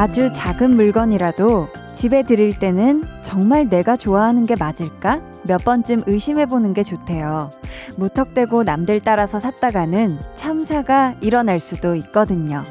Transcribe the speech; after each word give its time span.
아주 0.00 0.32
작은 0.32 0.70
물건이라도 0.70 1.68
집에 1.92 2.22
들일 2.22 2.58
때는 2.58 3.04
정말 3.20 3.68
내가 3.68 3.98
좋아하는 3.98 4.46
게 4.46 4.56
맞을까? 4.58 5.20
몇 5.46 5.62
번쯤 5.62 6.04
의심해 6.06 6.46
보는 6.46 6.72
게 6.72 6.82
좋대요. 6.82 7.50
무턱대고 7.98 8.62
남들 8.62 9.00
따라서 9.00 9.38
샀다가는 9.38 10.18
참사가 10.36 11.14
일어날 11.20 11.60
수도 11.60 11.94
있거든요. 11.96 12.64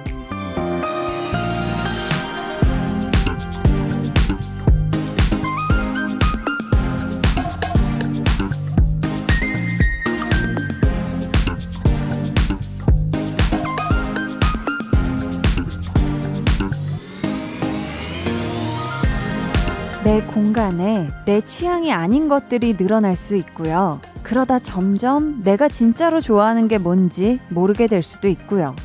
내 20.20 20.26
공간에 20.26 21.10
내 21.24 21.40
취향이 21.40 21.94
아닌 21.94 22.28
것들이 22.28 22.76
늘어날 22.76 23.16
수 23.16 23.38
있고요. 23.38 24.02
그러다 24.22 24.60
점점 24.60 25.42
내가 25.44 25.70
진짜로 25.70 26.20
좋아하는 26.20 26.68
게 26.68 26.78
뭔지 26.78 27.40
모르게 27.54 27.88
될 27.88 28.02
수도 28.02 28.28
있고요. 28.28 28.76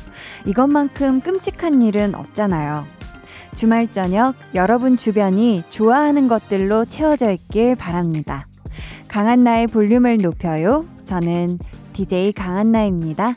이것만큼 0.45 1.19
끔찍한 1.19 1.81
일은 1.81 2.15
없잖아요. 2.15 2.85
주말 3.53 3.91
저녁 3.91 4.33
여러분 4.53 4.95
주변이 4.95 5.61
좋아하는 5.67 6.29
것들로 6.29 6.85
채워져 6.85 7.31
있길 7.31 7.75
바랍니다. 7.75 8.47
강한나의 9.09 9.67
볼륨을 9.67 10.19
높여요. 10.19 10.85
저는 11.03 11.59
DJ 11.91 12.31
강한나입니다. 12.31 13.35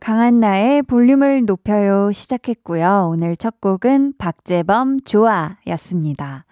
강한나의 0.00 0.82
볼륨을 0.82 1.44
높여요 1.44 2.10
시작했고요. 2.10 3.10
오늘 3.12 3.36
첫 3.36 3.60
곡은 3.60 4.14
박재범 4.18 5.02
좋아였습니다. 5.04 6.46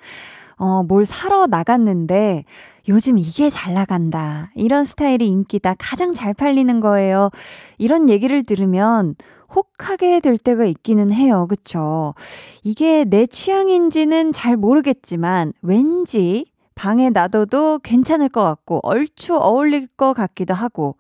어, 0.61 0.83
뭘 0.83 1.07
사러 1.07 1.47
나갔는데 1.47 2.45
요즘 2.89 3.17
이게 3.17 3.49
잘 3.49 3.73
나간다. 3.73 4.51
이런 4.55 4.85
스타일이 4.85 5.27
인기다. 5.27 5.75
가장 5.79 6.13
잘 6.13 6.35
팔리는 6.35 6.81
거예요. 6.81 7.31
이런 7.79 8.11
얘기를 8.11 8.45
들으면 8.45 9.15
혹하게 9.55 10.21
될 10.21 10.37
때가 10.37 10.67
있기는 10.67 11.13
해요. 11.13 11.47
그쵸? 11.49 12.15
이게 12.63 13.05
내 13.05 13.25
취향인지는 13.27 14.33
잘 14.35 14.59
모르겠지만 14.59 15.55
왠지 15.63 16.45
방에 16.75 17.09
놔둬도 17.09 17.79
괜찮을 17.79 18.29
것 18.29 18.45
같고 18.45 18.81
얼추 18.83 19.37
어울릴 19.39 19.87
것 19.97 20.13
같기도 20.13 20.53
하고 20.53 20.97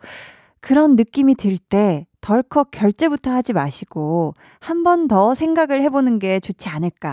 그런 0.61 0.97
느낌이 0.97 1.35
들 1.35 1.59
때 1.59 2.07
덜컥 2.21 2.71
결제부터 2.71 3.31
하지 3.31 3.53
마시고 3.53 4.35
한 4.61 4.85
번 4.85 5.09
더 5.09 5.35
생각을 5.35 5.81
해보는 5.83 6.19
게 6.19 6.41
좋지 6.41 6.69
않을까. 6.69 7.11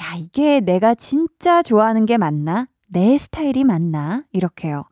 야, 0.00 0.16
이게 0.18 0.60
내가 0.60 0.94
진짜 0.94 1.62
좋아하는 1.62 2.06
게 2.06 2.18
맞나? 2.18 2.66
내 2.92 3.16
스타일이 3.18 3.62
맞나? 3.62 4.24
이렇게요. 4.32 4.84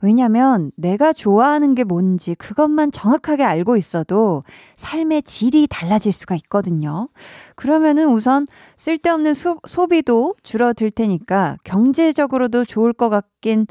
왜냐면 0.00 0.72
내가 0.76 1.12
좋아하는 1.12 1.74
게 1.76 1.84
뭔지 1.84 2.34
그것만 2.34 2.90
정확하게 2.90 3.44
알고 3.44 3.76
있어도 3.76 4.42
삶의 4.76 5.22
질이 5.22 5.68
달라질 5.70 6.10
수가 6.12 6.34
있거든요. 6.36 7.08
그러면은 7.54 8.08
우선 8.08 8.46
쓸데없는 8.76 9.34
소, 9.34 9.60
소비도 9.66 10.34
줄어들 10.42 10.90
테니까 10.90 11.56
경제적으로도 11.64 12.64
좋을 12.64 12.92
것 12.92 13.08
같긴, 13.10 13.66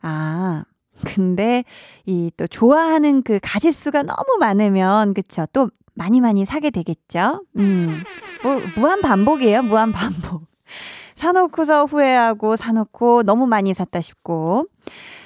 아, 0.00 0.64
근데 1.04 1.64
이 2.06 2.30
또 2.36 2.46
좋아하는 2.46 3.22
그 3.22 3.38
가짓수가 3.42 4.02
너무 4.02 4.38
많으면 4.40 5.14
그쵸 5.14 5.46
또 5.52 5.68
많이 5.94 6.20
많이 6.20 6.44
사게 6.44 6.70
되겠죠. 6.70 7.44
음. 7.58 8.02
뭐 8.42 8.60
무한 8.76 9.00
반복이에요. 9.02 9.62
무한 9.62 9.92
반복. 9.92 10.42
사놓고서 11.14 11.84
후회하고 11.84 12.56
사놓고 12.56 13.22
너무 13.24 13.46
많이 13.46 13.74
샀다 13.74 14.00
싶고. 14.00 14.66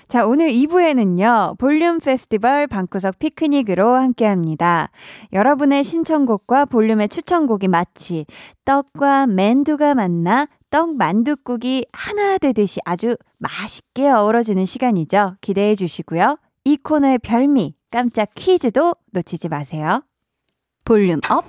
자, 0.08 0.24
오늘 0.24 0.50
2부에는요, 0.50 1.58
볼륨 1.58 1.98
페스티벌 1.98 2.68
방구석 2.68 3.18
피크닉으로 3.18 3.94
함께 3.94 4.24
합니다. 4.24 4.90
여러분의 5.32 5.82
신청곡과 5.82 6.66
볼륨의 6.66 7.08
추천곡이 7.08 7.66
마치 7.66 8.24
떡과 8.64 9.26
맨두가 9.26 9.94
만나 9.94 10.46
떡 10.70 10.96
만둣국이 10.96 11.86
하나 11.92 12.38
되듯이 12.38 12.80
아주 12.84 13.16
맛있게 13.38 14.08
어우러지는 14.08 14.64
시간이죠. 14.64 15.36
기대해 15.40 15.74
주시고요. 15.74 16.38
이 16.64 16.76
코너의 16.76 17.18
별미, 17.18 17.74
깜짝 17.90 18.30
퀴즈도 18.34 18.94
놓치지 19.12 19.48
마세요. 19.48 20.02
volume 20.84 21.20
up, 21.30 21.44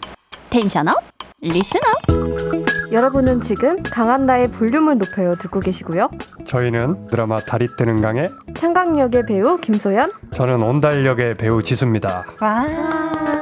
tension 0.49 0.87
up, 0.87 0.95
listen 1.41 1.79
up. 1.81 2.91
여러분은 2.91 3.41
지금 3.41 3.83
강한나의 3.83 4.49
볼륨을 4.51 4.97
높여요 4.97 5.35
듣고 5.35 5.59
계시고요. 5.59 6.09
저희는 6.45 7.07
드라마 7.07 7.39
달이 7.41 7.67
뜨는 7.77 8.01
강의 8.01 8.29
평강역의 8.55 9.25
배우 9.25 9.57
김소현 9.59 10.11
저는 10.31 10.63
온달역의 10.63 11.35
배우 11.35 11.61
지수입니다. 11.61 12.25
와. 12.41 13.36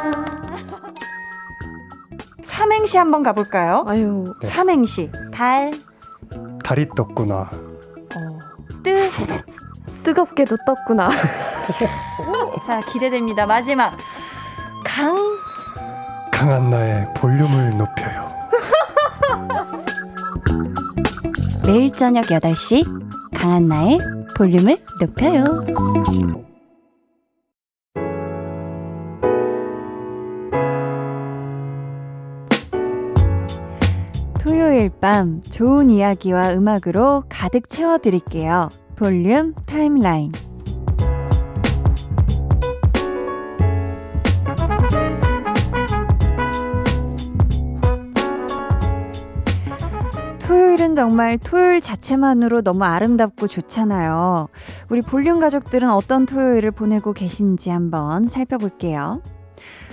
삼행시 2.55 2.97
한번 2.97 3.21
가볼까요? 3.21 3.83
아유. 3.85 4.23
네. 4.41 4.47
삼행시. 4.47 5.11
달. 5.33 5.73
달이 6.63 6.88
떴구나. 6.95 7.49
어. 8.16 8.39
뜨. 8.81 8.95
뜨겁게도 10.03 10.55
떴구나. 10.66 11.09
자, 12.66 12.79
기대됩니다. 12.79 13.45
마지막. 13.45 13.97
강. 14.85 15.17
강한 16.31 16.69
나의 16.69 17.13
볼륨을 17.16 17.77
높여요. 17.77 18.33
매일 21.67 21.91
저녁 21.91 22.25
8시 22.27 23.33
강한 23.35 23.67
나의 23.67 23.99
볼륨을 24.37 24.77
높여요. 25.01 25.43
토요일 34.85 34.91
밤 35.01 35.41
좋은 35.41 35.90
이야기와 35.90 36.53
음악으로 36.53 37.23
가득 37.28 37.69
채워드릴게요. 37.69 38.69
볼륨 38.96 39.56
타임라인. 39.66 40.31
토요일은 50.40 50.96
정말 50.96 51.40
토요일 51.40 51.81
자체만으로 51.81 52.62
너무 52.62 52.84
아름답고 52.84 53.47
좋잖아요. 53.47 54.50
우리 54.90 55.02
볼륨 55.02 55.40
가족들은 55.40 55.90
어떤 55.90 56.28
토요일을 56.28 56.72
보내고 56.72 57.13
계신지 57.13 57.72
한번 57.72 58.28
살펴볼게요. 58.28 59.23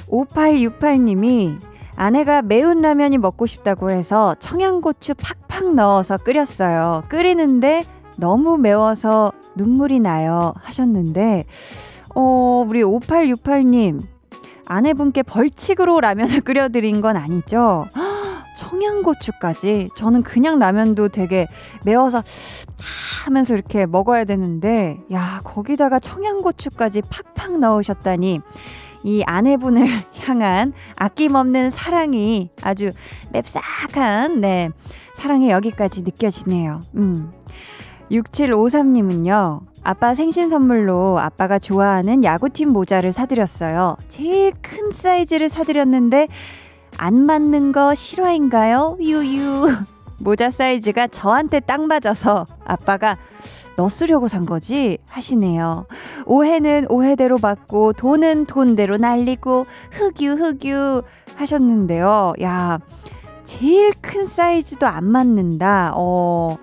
5868님이 0.08 1.71
아내가 1.96 2.42
매운 2.42 2.80
라면이 2.80 3.18
먹고 3.18 3.46
싶다고 3.46 3.90
해서 3.90 4.34
청양고추 4.40 5.14
팍팍 5.48 5.74
넣어서 5.74 6.16
끓였어요. 6.16 7.04
끓이는데 7.08 7.84
너무 8.16 8.58
매워서 8.58 9.32
눈물이 9.56 10.00
나요. 10.00 10.54
하셨는데, 10.62 11.44
어, 12.14 12.64
우리 12.66 12.82
5868님, 12.82 14.02
아내분께 14.66 15.22
벌칙으로 15.22 16.00
라면을 16.00 16.40
끓여드린 16.42 17.00
건 17.00 17.16
아니죠? 17.16 17.86
청양고추까지. 18.56 19.90
저는 19.96 20.22
그냥 20.22 20.58
라면도 20.58 21.08
되게 21.08 21.46
매워서 21.84 22.22
하면서 23.24 23.54
이렇게 23.54 23.86
먹어야 23.86 24.24
되는데, 24.24 24.98
야, 25.12 25.40
거기다가 25.44 25.98
청양고추까지 25.98 27.02
팍팍 27.34 27.58
넣으셨다니, 27.58 28.40
이 29.04 29.22
아내분을 29.26 29.86
향한 30.20 30.72
아낌없는 30.96 31.70
사랑이 31.70 32.50
아주 32.62 32.92
맵싹한, 33.32 34.40
네, 34.40 34.70
사랑이 35.14 35.50
여기까지 35.50 36.02
느껴지네요. 36.02 36.80
음. 36.96 37.32
6753님은요, 38.10 39.60
아빠 39.84 40.14
생신 40.14 40.50
선물로 40.50 41.18
아빠가 41.18 41.58
좋아하는 41.58 42.24
야구팀 42.24 42.68
모자를 42.68 43.10
사드렸어요. 43.10 43.96
제일 44.08 44.52
큰 44.60 44.90
사이즈를 44.92 45.48
사드렸는데, 45.48 46.28
안 46.98 47.14
맞는 47.14 47.72
거 47.72 47.94
실화인가요? 47.94 48.98
유유. 49.00 49.68
모자 50.20 50.50
사이즈가 50.50 51.08
저한테 51.08 51.58
딱 51.60 51.84
맞아서 51.84 52.46
아빠가 52.64 53.16
너 53.76 53.88
쓰려고 53.88 54.28
산 54.28 54.46
거지? 54.46 54.98
하시네요. 55.08 55.86
오해는 56.26 56.86
오해대로 56.88 57.38
받고 57.38 57.94
돈은 57.94 58.46
돈대로 58.46 58.96
날리고 58.96 59.66
흑유 59.92 60.32
흑유 60.32 61.02
하셨는데요. 61.36 62.34
야, 62.42 62.78
제일 63.44 63.92
큰 64.00 64.26
사이즈도 64.26 64.86
안 64.86 65.04
맞는다. 65.04 65.92
어. 65.94 66.56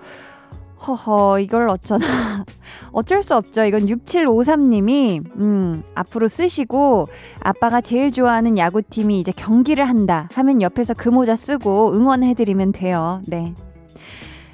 허허, 0.86 1.40
이걸 1.40 1.68
어쩌나. 1.68 2.06
어쩔 2.92 3.22
수 3.22 3.36
없죠. 3.36 3.64
이건 3.64 3.86
6753님이, 3.86 5.22
음, 5.36 5.82
앞으로 5.94 6.26
쓰시고, 6.26 7.08
아빠가 7.40 7.82
제일 7.82 8.10
좋아하는 8.10 8.56
야구팀이 8.56 9.20
이제 9.20 9.30
경기를 9.30 9.86
한다 9.86 10.28
하면 10.32 10.62
옆에서 10.62 10.94
그 10.94 11.10
모자 11.10 11.36
쓰고 11.36 11.92
응원해드리면 11.92 12.72
돼요. 12.72 13.20
네. 13.26 13.54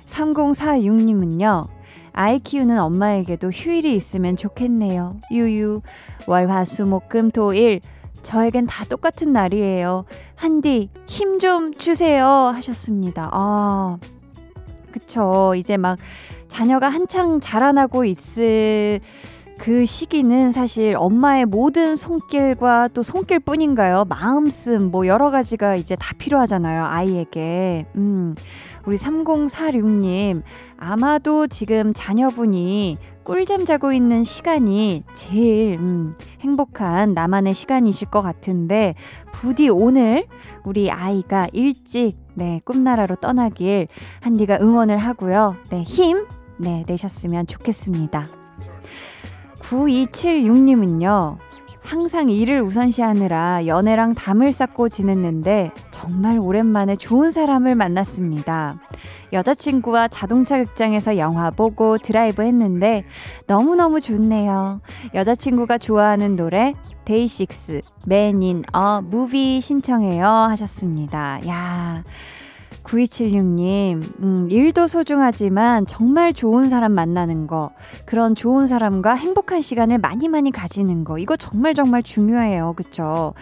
3046님은요, 0.06 1.69
아이 2.16 2.38
키우는 2.38 2.78
엄마에게도 2.78 3.50
휴일이 3.50 3.94
있으면 3.94 4.36
좋겠네요. 4.36 5.16
유유. 5.30 5.82
월, 6.26 6.50
화, 6.50 6.64
수, 6.64 6.86
목, 6.86 7.10
금, 7.10 7.30
토, 7.30 7.52
일. 7.52 7.80
저에겐 8.22 8.66
다 8.66 8.86
똑같은 8.86 9.32
날이에요. 9.32 10.06
한디, 10.34 10.88
힘 11.06 11.38
좀 11.38 11.74
주세요. 11.74 12.26
하셨습니다. 12.26 13.28
아, 13.32 13.98
그쵸. 14.90 15.52
이제 15.56 15.76
막 15.76 15.98
자녀가 16.48 16.88
한창 16.88 17.38
자라나고 17.38 18.06
있을 18.06 19.00
그 19.58 19.84
시기는 19.84 20.52
사실 20.52 20.94
엄마의 20.98 21.44
모든 21.44 21.96
손길과 21.96 22.88
또 22.94 23.02
손길 23.02 23.40
뿐인가요? 23.40 24.06
마음씀, 24.08 24.90
뭐 24.90 25.06
여러 25.06 25.30
가지가 25.30 25.76
이제 25.76 25.96
다 25.96 26.14
필요하잖아요. 26.16 26.84
아이에게. 26.86 27.84
음, 27.96 28.34
우리 28.86 28.96
3046님, 28.96 30.42
아마도 30.78 31.46
지금 31.48 31.92
자녀분이 31.92 32.98
꿀잠 33.24 33.64
자고 33.64 33.92
있는 33.92 34.22
시간이 34.22 35.02
제일 35.14 35.78
음, 35.80 36.14
행복한 36.40 37.12
나만의 37.12 37.54
시간이실 37.54 38.08
것 38.08 38.22
같은데 38.22 38.94
부디 39.32 39.68
오늘 39.68 40.26
우리 40.62 40.92
아이가 40.92 41.48
일찍 41.52 42.14
네 42.34 42.60
꿈나라로 42.64 43.16
떠나길 43.16 43.88
한디가 44.20 44.58
응원을 44.60 44.98
하고요. 44.98 45.56
네힘 45.70 46.26
네, 46.58 46.84
내셨으면 46.86 47.48
좋겠습니다. 47.48 48.28
9276님은요. 49.58 51.38
항상 51.82 52.30
일을 52.30 52.62
우선시하느라 52.62 53.66
연애랑 53.66 54.14
담을 54.14 54.52
쌓고 54.52 54.88
지냈는데 54.88 55.72
정말 56.06 56.38
오랜만에 56.38 56.94
좋은 56.94 57.32
사람을 57.32 57.75
만났습니다. 57.75 58.76
여자친구와 59.32 60.06
자동차 60.06 60.62
극장에서 60.62 61.19
영화 61.19 61.50
보고 61.50 61.99
드라이브 61.99 62.43
했는데 62.43 63.05
너무너무 63.49 64.00
좋네요. 64.00 64.81
여자친구가 65.14 65.79
좋아하는 65.79 66.37
노래 66.37 66.75
데이식스 67.06 67.81
Man 68.06 68.64
in 68.64 69.02
a 69.02 69.12
Movie 69.12 69.60
신청해요 69.61 70.25
하셨습니다. 70.25 71.41
야. 71.49 72.05
9276님, 72.86 74.00
음, 74.22 74.48
일도 74.50 74.86
소중하지만 74.86 75.86
정말 75.86 76.32
좋은 76.32 76.68
사람 76.68 76.92
만나는 76.92 77.46
거, 77.46 77.70
그런 78.04 78.34
좋은 78.34 78.66
사람과 78.66 79.14
행복한 79.14 79.60
시간을 79.60 79.98
많이 79.98 80.28
많이 80.28 80.52
가지는 80.52 81.04
거, 81.04 81.18
이거 81.18 81.36
정말 81.36 81.74
정말 81.74 82.02
중요해요. 82.02 82.74
그쵸? 82.76 83.34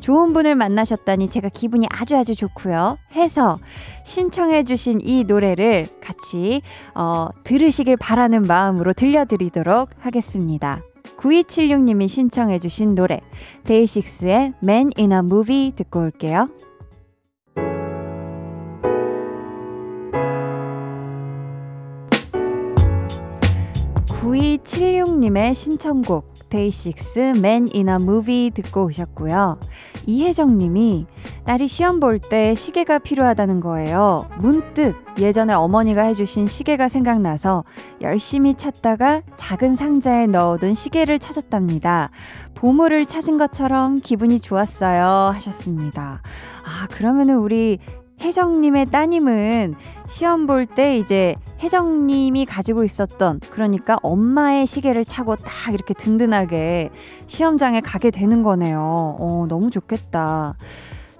좋은 0.00 0.32
분을 0.32 0.54
만나셨다니 0.54 1.28
제가 1.28 1.48
기분이 1.48 1.86
아주 1.90 2.16
아주 2.16 2.34
좋고요. 2.34 2.98
해서 3.12 3.58
신청해주신 4.04 5.00
이 5.02 5.24
노래를 5.24 5.88
같이, 6.00 6.62
어, 6.94 7.28
들으시길 7.44 7.96
바라는 7.96 8.42
마음으로 8.42 8.92
들려드리도록 8.92 9.90
하겠습니다. 9.98 10.80
9276님이 11.16 12.08
신청해주신 12.08 12.94
노래, 12.94 13.20
데이식스의 13.64 14.54
Man 14.62 14.90
in 14.96 15.12
a 15.12 15.18
Movie 15.18 15.72
듣고 15.76 16.00
올게요. 16.00 16.48
9276님의 24.32 25.52
신청곡 25.54 26.32
데이식스 26.48 27.34
Man 27.40 27.68
in 27.72 27.98
a 27.98 28.07
Movie 28.07 28.50
듣고 28.54 28.86
오셨고요. 28.86 29.58
이혜정 30.06 30.56
님이 30.58 31.06
딸이 31.44 31.68
시험 31.68 32.00
볼 32.00 32.18
때 32.18 32.54
시계가 32.54 32.98
필요하다는 33.00 33.60
거예요. 33.60 34.26
문득 34.38 34.96
예전에 35.18 35.52
어머니가 35.52 36.02
해주신 36.04 36.46
시계가 36.46 36.88
생각나서 36.88 37.64
열심히 38.00 38.54
찾다가 38.54 39.22
작은 39.36 39.76
상자에 39.76 40.26
넣어둔 40.26 40.74
시계를 40.74 41.18
찾았답니다. 41.18 42.10
보물을 42.54 43.04
찾은 43.06 43.36
것처럼 43.38 44.00
기분이 44.00 44.40
좋았어요. 44.40 45.32
하셨습니다. 45.34 46.22
아, 46.64 46.86
그러면은 46.90 47.36
우리 47.36 47.78
혜정님의 48.20 48.86
따님은 48.86 49.74
시험 50.06 50.46
볼 50.46 50.66
때 50.66 50.96
이제 50.96 51.34
혜정님이 51.62 52.44
가지고 52.44 52.82
있었던 52.82 53.40
그러니까 53.50 53.96
엄마의 54.02 54.66
시계를 54.66 55.04
차고 55.04 55.36
딱 55.36 55.72
이렇게 55.72 55.94
든든하게 55.94 56.90
시험장에 57.26 57.80
가게 57.80 58.10
되는 58.10 58.42
거네요. 58.42 58.80
어, 58.80 59.46
너무 59.48 59.70
좋겠다. 59.70 60.56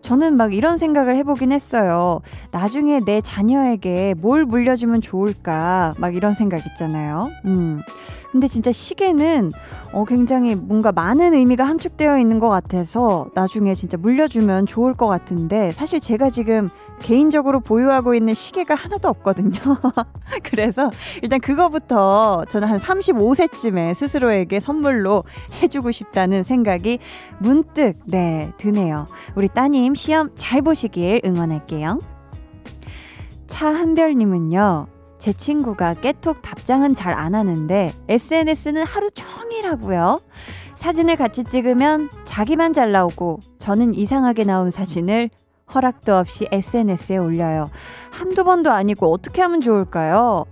저는 0.01 0.37
막 0.37 0.53
이런 0.53 0.79
생각을 0.79 1.15
해보긴 1.17 1.53
했어요. 1.53 2.21
나중에 2.51 3.01
내 3.01 3.21
자녀에게 3.21 4.15
뭘 4.19 4.45
물려주면 4.45 5.01
좋을까? 5.01 5.95
막 5.99 6.17
이런 6.17 6.35
생각 6.35 6.67
있잖아요. 6.67 7.31
음. 7.45 7.81
근데 8.33 8.49
진짜 8.49 8.73
시계는 8.73 9.53
어, 9.93 10.05
굉장히 10.05 10.55
뭔가 10.57 10.91
많은 10.91 11.35
의미가 11.35 11.65
함축되어 11.65 12.19
있는 12.19 12.41
것 12.41 12.49
같아서 12.49 13.29
나중에 13.35 13.75
진짜 13.75 13.97
물려주면 13.97 14.67
좋을 14.67 14.95
것 14.95 15.07
같은데 15.07 15.71
사실 15.73 16.01
제가 16.01 16.31
지금 16.31 16.69
개인적으로 17.03 17.61
보유하고 17.61 18.15
있는 18.15 18.33
시계가 18.35 18.75
하나도 18.75 19.09
없거든요. 19.09 19.59
그래서 20.43 20.91
일단 21.23 21.41
그거부터 21.41 22.45
저는 22.49 22.69
한 22.69 22.79
35세쯤에 22.79 23.95
스스로에게 23.95 24.61
선물로 24.61 25.25
해주고 25.63 25.91
싶다는 25.91 26.43
생각이 26.43 26.99
문득, 27.39 27.99
네, 28.07 28.53
드네요. 28.57 29.07
우리 29.35 29.49
따님 29.49 29.95
시험 29.95 30.31
잘 30.37 30.63
보시길 30.63 31.21
응원할게요. 31.25 31.99
차한별님은요, 33.49 34.87
제 35.19 35.33
친구가 35.33 35.95
깨톡 35.95 36.43
답장은 36.43 36.95
잘 36.95 37.13
안 37.13 37.35
하는데 37.35 37.93
SNS는 38.09 38.85
하루 38.85 39.11
종일 39.11 39.67
하고요. 39.67 40.21
사진을 40.75 41.17
같이 41.17 41.45
찍으면 41.45 42.09
자기만 42.25 42.73
잘 42.73 42.91
나오고 42.91 43.39
저는 43.59 43.95
이상하게 43.95 44.45
나온 44.45 44.71
사진을 44.71 45.31
허락도 45.75 46.15
없이 46.17 46.49
SNS에 46.51 47.17
올려요. 47.17 47.71
한두 48.11 48.45
번도 48.45 48.71
아니고 48.71 49.11
어떻게 49.13 49.43
하면 49.43 49.61
좋을까요? 49.61 50.45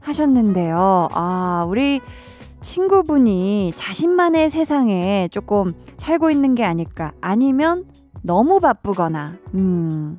하셨는데요. 0.00 1.08
아, 1.12 1.66
우리 1.68 2.00
친구분이 2.60 3.72
자신만의 3.74 4.50
세상에 4.50 5.28
조금 5.30 5.74
살고 5.96 6.30
있는 6.30 6.54
게 6.54 6.64
아닐까. 6.64 7.12
아니면 7.20 7.84
너무 8.22 8.60
바쁘거나, 8.60 9.36
음. 9.54 10.18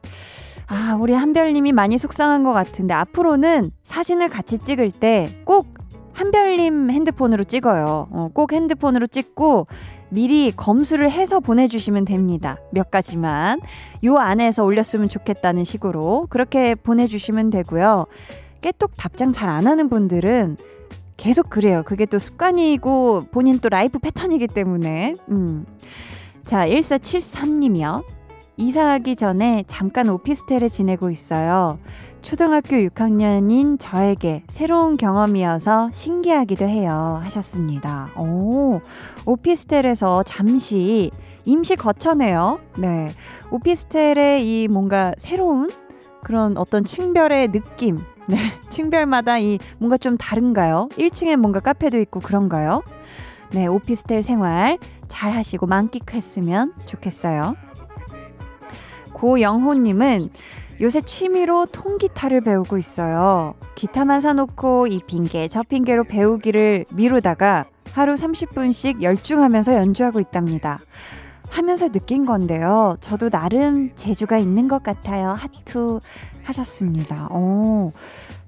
아, 0.68 0.98
우리 1.00 1.14
한별님이 1.14 1.72
많이 1.72 1.98
속상한 1.98 2.44
것 2.44 2.52
같은데, 2.54 2.94
앞으로는 2.94 3.72
사진을 3.84 4.30
같이 4.30 4.58
찍을 4.58 4.92
때 4.92 5.42
꼭 5.46 5.81
한별님 6.22 6.92
핸드폰으로 6.92 7.44
찍어요. 7.44 8.08
어, 8.12 8.30
꼭 8.32 8.54
핸드폰으로 8.54 9.08
찍고, 9.08 9.66
미리 10.10 10.52
검수를 10.52 11.10
해서 11.10 11.40
보내주시면 11.40 12.06
됩니다. 12.06 12.58
몇 12.72 12.92
가지만. 12.92 13.60
요 14.04 14.18
안에서 14.18 14.64
올렸으면 14.64 15.10
좋겠다는 15.10 15.64
식으로 15.64 16.28
그렇게 16.30 16.76
보내주시면 16.76 17.50
되고요. 17.50 18.06
깨톡 18.62 18.92
답장 18.98 19.34
잘 19.34 19.50
안 19.50 19.66
하는 19.66 19.90
분들은 19.90 20.58
계속 21.18 21.50
그래요. 21.50 21.82
그게 21.88 22.06
또 22.06 22.20
습관이고 22.20 23.26
본인 23.32 23.58
또 23.58 23.70
라이프 23.70 23.98
패턴이기 23.98 24.48
때문에. 24.48 25.16
음. 25.30 25.66
자, 26.44 26.68
1473님이요. 26.68 28.04
이사하기 28.58 29.16
전에 29.16 29.64
잠깐 29.66 30.08
오피스텔에 30.10 30.68
지내고 30.68 31.10
있어요. 31.10 31.80
초등학교 32.22 32.76
6학년인 32.76 33.78
저에게 33.80 34.44
새로운 34.48 34.96
경험이어서 34.96 35.90
신기하기도 35.92 36.66
해요. 36.66 37.20
하셨습니다. 37.24 38.12
오, 38.16 38.80
오피스텔에서 39.26 40.24
잠시 40.24 41.12
임시 41.46 41.76
거처네요. 41.76 42.60
네. 42.78 43.12
오피스텔의 43.50 44.46
이 44.46 44.68
뭔가 44.68 45.12
새로운 45.18 45.72
그런 46.24 46.58
어떤 46.58 46.84
층별의 46.84 47.52
느낌. 47.52 47.98
네. 48.28 48.38
층별마다 48.70 49.40
이 49.40 49.58
뭔가 49.80 49.98
좀 49.98 50.16
다른가요? 50.18 50.90
1층에 50.92 51.36
뭔가 51.38 51.60
카페도 51.60 52.00
있고 52.02 52.20
그런가요? 52.20 52.84
네. 53.52 53.66
오피스텔 53.66 54.22
생활 54.22 54.78
잘 55.08 55.32
하시고 55.32 55.66
만끽했으면 55.66 56.74
좋겠어요. 56.86 57.56
고영호님은 59.14 60.30
요새 60.82 61.00
취미로 61.02 61.68
통기타를 61.68 62.42
배우고 62.42 62.78
있어요. 62.80 63.54
기타만 63.76 64.20
사놓고 64.20 64.88
이 64.88 65.02
핑계 65.06 65.48
저 65.48 65.62
핑계로 65.62 66.06
배우기를 66.06 66.86
미루다가 66.94 67.66
하루 67.94 68.16
30분씩 68.16 69.04
열중하면서 69.04 69.76
연주하고 69.76 70.20
있답니다. 70.20 70.80
하면서 71.52 71.88
느낀 71.90 72.26
건데요. 72.26 72.96
저도 73.02 73.30
나름 73.30 73.92
재주가 73.96 74.38
있는 74.38 74.68
것 74.68 74.82
같아요. 74.84 75.30
하투 75.30 76.00
하셨습니다. 76.44 77.28
어, 77.30 77.92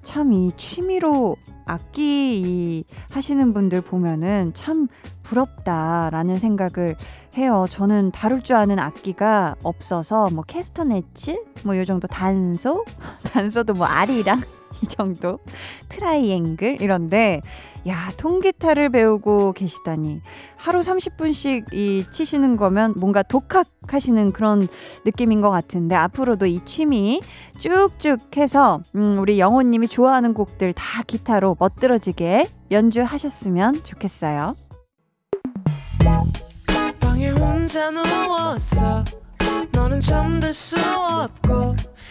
참 0.02 0.32
이 0.32 0.50
취미로 0.56 1.36
악기 1.66 2.84
하시는 3.10 3.52
분들 3.54 3.82
보면은 3.82 4.52
참 4.54 4.88
부럽다라는 5.22 6.38
생각을 6.38 6.96
해요. 7.36 7.66
저는 7.70 8.10
다룰 8.10 8.42
줄 8.42 8.56
아는 8.56 8.78
악기가 8.78 9.54
없어서 9.62 10.28
뭐 10.30 10.42
캐스터네츠 10.46 11.36
뭐 11.64 11.76
요 11.78 11.84
정도 11.84 12.06
단소 12.08 12.84
단소도 13.32 13.74
뭐 13.74 13.86
알이랑 13.86 14.40
이 14.82 14.86
정도? 14.86 15.38
트라이앵글? 15.88 16.80
이런데 16.80 17.40
야 17.86 18.10
통기타를 18.16 18.88
배우고 18.90 19.52
계시다니. 19.52 20.20
하루 20.56 20.80
30분씩 20.80 21.72
이 21.74 22.04
치시는 22.10 22.56
거면 22.56 22.94
뭔가 22.96 23.22
독학하시는 23.22 24.32
그런 24.32 24.66
느낌인 25.04 25.40
것 25.40 25.50
같은데 25.50 25.94
앞으로도 25.94 26.46
이 26.46 26.60
취미 26.64 27.20
쭉쭉 27.60 28.36
해서 28.36 28.80
음, 28.94 29.18
우리 29.18 29.38
영호님이 29.38 29.88
좋아하는 29.88 30.32
곡들 30.32 30.72
다 30.72 31.02
기타로 31.02 31.56
멋들어지게 31.58 32.48
연주하셨으면 32.70 33.84
좋겠어요. 33.84 34.56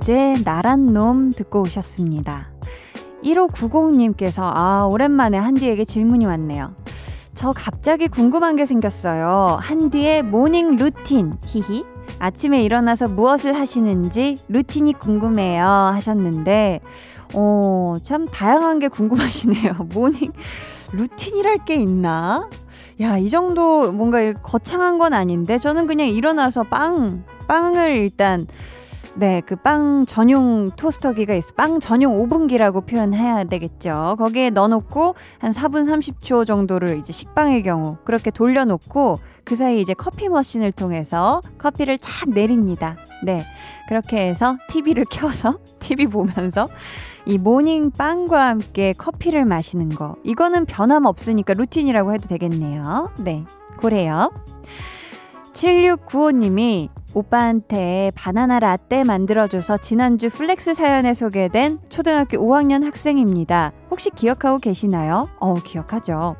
적재 0.00 0.34
나란 0.44 0.92
놈 0.92 1.30
듣고 1.30 1.62
오셨습니다. 1.62 2.50
1590님께서 3.22 4.42
아 4.42 4.88
오랜만에 4.90 5.36
한디에게 5.38 5.84
질문이 5.84 6.24
왔네요. 6.26 6.74
저 7.34 7.52
갑자기 7.52 8.08
궁금한 8.08 8.56
게 8.56 8.64
생겼어요. 8.64 9.58
한디의 9.60 10.22
morning 10.22 10.76
루틴 10.76 11.36
히히 11.46 11.84
아침에 12.18 12.62
일어나서 12.62 13.08
무엇을 13.08 13.54
하시는지 13.54 14.38
루틴이 14.48 14.94
궁금해요 14.94 15.64
하셨는데 15.64 16.80
어, 17.34 17.96
참 18.02 18.26
다양한 18.26 18.78
게 18.78 18.88
궁금하시네요. 18.88 19.74
morning 19.94 20.32
루틴이랄 20.92 21.58
게 21.66 21.74
있나? 21.74 22.48
야, 23.00 23.18
이 23.18 23.30
정도 23.30 23.92
뭔가 23.92 24.32
거창한 24.32 24.98
건 24.98 25.12
아닌데 25.12 25.58
저는 25.58 25.86
그냥 25.86 26.08
일어나서 26.08 26.64
빵 26.64 27.24
빵을 27.48 27.96
일단 27.96 28.46
네, 29.16 29.40
그 29.40 29.56
빵 29.56 30.06
전용 30.06 30.70
토스터기가 30.70 31.34
있어. 31.34 31.52
빵 31.54 31.80
전용 31.80 32.18
오븐기라고 32.20 32.82
표현해야 32.82 33.44
되겠죠. 33.44 34.14
거기에 34.18 34.50
넣어놓고 34.50 35.14
한 35.38 35.50
4분 35.50 35.86
30초 35.86 36.46
정도를 36.46 36.98
이제 36.98 37.12
식빵의 37.12 37.62
경우 37.64 37.96
그렇게 38.04 38.30
돌려놓고 38.30 39.18
그 39.44 39.56
사이 39.56 39.80
이제 39.80 39.94
커피 39.94 40.28
머신을 40.28 40.70
통해서 40.72 41.42
커피를 41.58 41.98
착 41.98 42.30
내립니다. 42.30 42.96
네. 43.24 43.44
그렇게 43.88 44.28
해서 44.28 44.56
TV를 44.68 45.04
켜서 45.10 45.58
TV 45.80 46.06
보면서 46.06 46.68
이 47.26 47.36
모닝 47.36 47.90
빵과 47.90 48.46
함께 48.46 48.92
커피를 48.92 49.44
마시는 49.44 49.88
거. 49.90 50.16
이거는 50.22 50.66
변함 50.66 51.04
없으니까 51.04 51.54
루틴이라고 51.54 52.14
해도 52.14 52.28
되겠네요. 52.28 53.10
네. 53.18 53.44
고래요. 53.80 54.30
7695님이 55.52 56.88
오빠한테 57.12 58.12
바나나 58.14 58.60
라떼 58.60 59.02
만들어줘서 59.04 59.78
지난주 59.78 60.28
flex 60.30 60.74
사연에 60.74 61.12
소개된 61.14 61.80
초등학교 61.88 62.38
5학년 62.38 62.84
학생입니다. 62.84 63.72
혹시 63.90 64.10
기억하고 64.10 64.58
계시나요? 64.58 65.28
어, 65.40 65.54
기억하죠. 65.54 66.36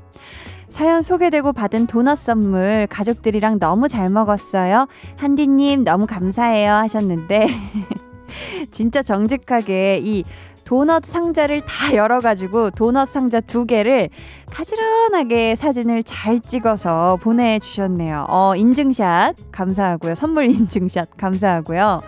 사연 0.68 1.02
소개되고 1.02 1.52
받은 1.52 1.88
도넛 1.88 2.16
선물 2.16 2.86
가족들이랑 2.88 3.58
너무 3.58 3.88
잘 3.88 4.08
먹었어요. 4.08 4.86
한디님 5.16 5.82
너무 5.82 6.06
감사해요 6.06 6.72
하셨는데 6.72 7.48
진짜 8.70 9.02
정직하게 9.02 10.00
이 10.04 10.22
도넛 10.70 11.04
상자를 11.04 11.62
다 11.62 11.96
열어가지고 11.96 12.70
도넛 12.70 13.08
상자 13.08 13.40
두 13.40 13.64
개를 13.64 14.08
가지런하게 14.52 15.56
사진을 15.56 16.04
잘 16.04 16.38
찍어서 16.38 17.18
보내주셨네요. 17.20 18.26
어, 18.28 18.54
인증샷 18.54 19.50
감사하고요. 19.50 20.14
선물 20.14 20.44
인증샷 20.44 21.16
감사하고요. 21.16 22.02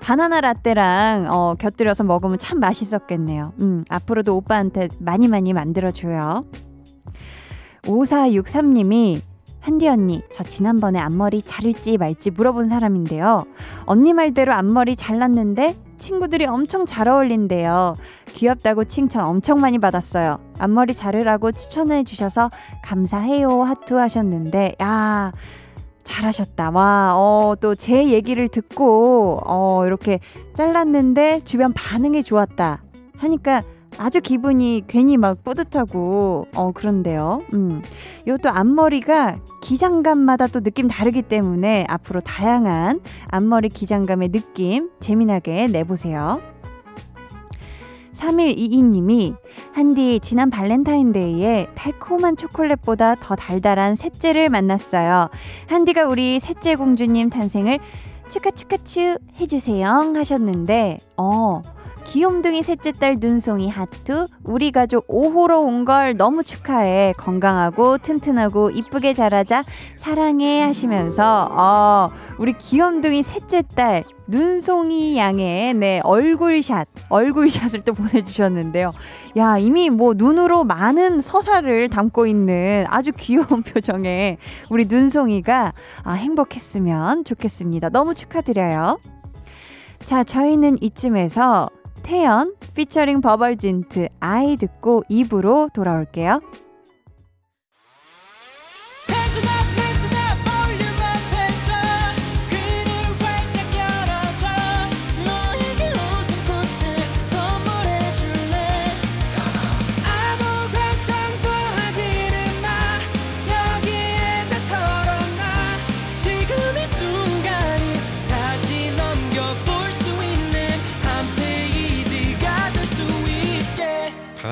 바나나 0.00 0.40
라떼랑 0.40 1.26
어, 1.30 1.54
곁들여서 1.58 2.04
먹으면 2.04 2.38
참 2.38 2.60
맛있었겠네요. 2.60 3.52
음, 3.60 3.84
앞으로도 3.90 4.34
오빠한테 4.38 4.88
많이 5.00 5.28
많이 5.28 5.52
만들어줘요. 5.52 6.46
5463님이 7.82 9.20
한디 9.60 9.86
언니, 9.86 10.22
저 10.30 10.42
지난번에 10.42 10.98
앞머리 10.98 11.42
자를지 11.42 11.98
말지 11.98 12.30
물어본 12.30 12.70
사람인데요. 12.70 13.44
언니 13.84 14.14
말대로 14.14 14.54
앞머리 14.54 14.96
잘랐는데 14.96 15.76
친구들이 15.98 16.46
엄청 16.46 16.86
잘 16.86 17.08
어울린대요. 17.08 17.94
귀엽다고 18.34 18.84
칭찬 18.84 19.24
엄청 19.24 19.60
많이 19.60 19.78
받았어요. 19.78 20.38
앞머리 20.58 20.94
자르라고 20.94 21.52
추천해 21.52 22.04
주셔서 22.04 22.50
감사해요 22.84 23.62
하트 23.62 23.94
하셨는데, 23.94 24.76
야, 24.80 25.32
잘하셨다. 26.04 26.70
와, 26.70 27.14
어, 27.16 27.54
또 27.60 27.74
제 27.74 28.08
얘기를 28.10 28.48
듣고, 28.48 29.40
어, 29.44 29.84
이렇게 29.86 30.20
잘랐는데 30.54 31.40
주변 31.40 31.72
반응이 31.74 32.22
좋았다. 32.22 32.82
하니까 33.18 33.62
아주 33.96 34.20
기분이 34.20 34.84
괜히 34.86 35.16
막 35.16 35.42
뿌듯하고 35.42 36.46
어 36.54 36.72
그런데요. 36.72 37.42
음. 37.54 37.82
이것도 38.26 38.50
앞머리가 38.50 39.38
기장감마다 39.62 40.46
또 40.48 40.60
느낌 40.60 40.88
다르기 40.88 41.22
때문에 41.22 41.86
앞으로 41.88 42.20
다양한 42.20 43.00
앞머리 43.28 43.68
기장감의 43.68 44.28
느낌 44.28 44.90
재미나게 45.00 45.68
내보세요. 45.68 46.40
3122님이 48.12 49.36
한디 49.72 50.18
지난 50.20 50.50
발렌타인데이에 50.50 51.68
달콤한 51.74 52.36
초콜릿보다 52.36 53.14
더 53.14 53.36
달달한 53.36 53.94
셋째를 53.94 54.48
만났어요. 54.48 55.28
한디가 55.68 56.06
우리 56.06 56.40
셋째 56.40 56.74
공주님 56.74 57.30
탄생을 57.30 57.78
축하 58.28 58.50
축하 58.50 58.76
축 58.78 59.18
해주세요 59.40 60.12
하셨는데 60.14 60.98
어 61.16 61.62
귀염둥이 62.08 62.62
셋째 62.62 62.90
딸 62.92 63.18
눈송이 63.20 63.68
하투 63.68 64.28
우리 64.42 64.70
가족 64.72 65.06
5호로 65.08 65.62
온 65.66 65.84
걸 65.84 66.16
너무 66.16 66.42
축하해. 66.42 67.12
건강하고 67.18 67.98
튼튼하고 67.98 68.70
이쁘게 68.70 69.12
자라자 69.12 69.62
사랑해 69.94 70.62
하시면서 70.62 71.50
어 71.52 72.10
우리 72.38 72.54
귀염둥이 72.56 73.22
셋째 73.22 73.62
딸 73.74 74.04
눈송이 74.26 75.18
양의 75.18 75.74
네 75.74 76.00
얼굴샷 76.02 76.88
얼굴샷을 77.10 77.82
또 77.84 77.92
보내주셨는데요. 77.94 78.92
야 79.36 79.58
이미 79.58 79.90
뭐 79.90 80.14
눈으로 80.16 80.64
많은 80.64 81.20
서사를 81.20 81.90
담고 81.90 82.26
있는 82.26 82.86
아주 82.88 83.12
귀여운 83.18 83.62
표정의 83.68 84.38
우리 84.70 84.86
눈송이가 84.86 85.72
아, 86.04 86.12
행복했으면 86.14 87.24
좋겠습니다. 87.24 87.90
너무 87.90 88.14
축하드려요. 88.14 88.98
자 90.04 90.24
저희는 90.24 90.78
이쯤에서 90.80 91.68
태연 92.08 92.54
피처링 92.74 93.20
버벌진트 93.20 94.08
아이 94.18 94.56
듣고 94.56 95.04
입으로 95.10 95.68
돌아올게요. 95.74 96.40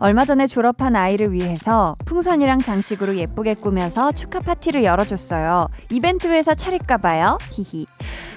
얼마 0.00 0.24
전에 0.24 0.46
졸업한 0.46 0.96
아이를 0.96 1.32
위해서 1.32 1.94
풍선이랑 2.06 2.60
장식으로 2.60 3.16
예쁘게 3.16 3.54
꾸며서 3.54 4.12
축하 4.12 4.40
파티를 4.40 4.82
열어줬어요. 4.82 5.68
이벤트에서 5.90 6.54
차릴까봐요. 6.54 7.36
히히. 7.50 7.86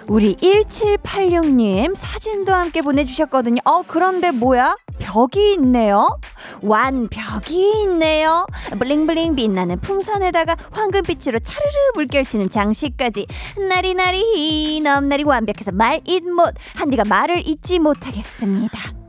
우리 0.07 0.35
1786님 0.35 1.95
사진도 1.95 2.53
함께 2.53 2.81
보내주셨거든요. 2.81 3.61
어, 3.63 3.81
그런데 3.87 4.31
뭐야? 4.31 4.75
벽이 4.99 5.53
있네요. 5.53 6.19
완벽이 6.61 7.83
있네요. 7.83 8.45
블링블링 8.77 9.35
빛나는 9.35 9.79
풍선에다가 9.79 10.57
황금빛으로 10.71 11.39
차르르 11.39 11.71
물결치는 11.95 12.49
장식까지 12.49 13.25
나리나리 13.69 14.81
넘나리 14.81 15.23
완벽해서 15.23 15.71
말 15.71 16.01
잇못 16.05 16.55
한디가 16.75 17.05
말을 17.05 17.47
잊지 17.47 17.79
못하겠습니다. 17.79 19.02